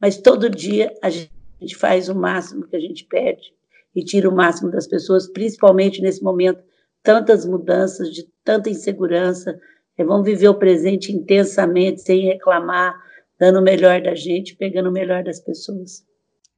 mas 0.00 0.16
todo 0.16 0.48
dia 0.48 0.90
a 1.02 1.10
gente 1.10 1.76
faz 1.76 2.08
o 2.08 2.14
máximo 2.14 2.66
que 2.66 2.76
a 2.76 2.80
gente 2.80 3.04
pede 3.04 3.52
e 3.94 4.02
tira 4.02 4.26
o 4.26 4.34
máximo 4.34 4.70
das 4.70 4.86
pessoas, 4.86 5.30
principalmente 5.30 6.00
nesse 6.00 6.22
momento 6.22 6.69
tantas 7.02 7.44
mudanças, 7.44 8.10
de 8.10 8.26
tanta 8.44 8.70
insegurança. 8.70 9.58
É, 9.96 10.04
vamos 10.04 10.24
viver 10.24 10.48
o 10.48 10.58
presente 10.58 11.12
intensamente, 11.12 12.02
sem 12.02 12.26
reclamar. 12.26 12.94
dando 13.38 13.58
o 13.58 13.62
melhor 13.62 14.02
da 14.02 14.14
gente, 14.14 14.54
pegando 14.54 14.90
o 14.90 14.92
melhor 14.92 15.24
das 15.24 15.40
pessoas. 15.40 16.04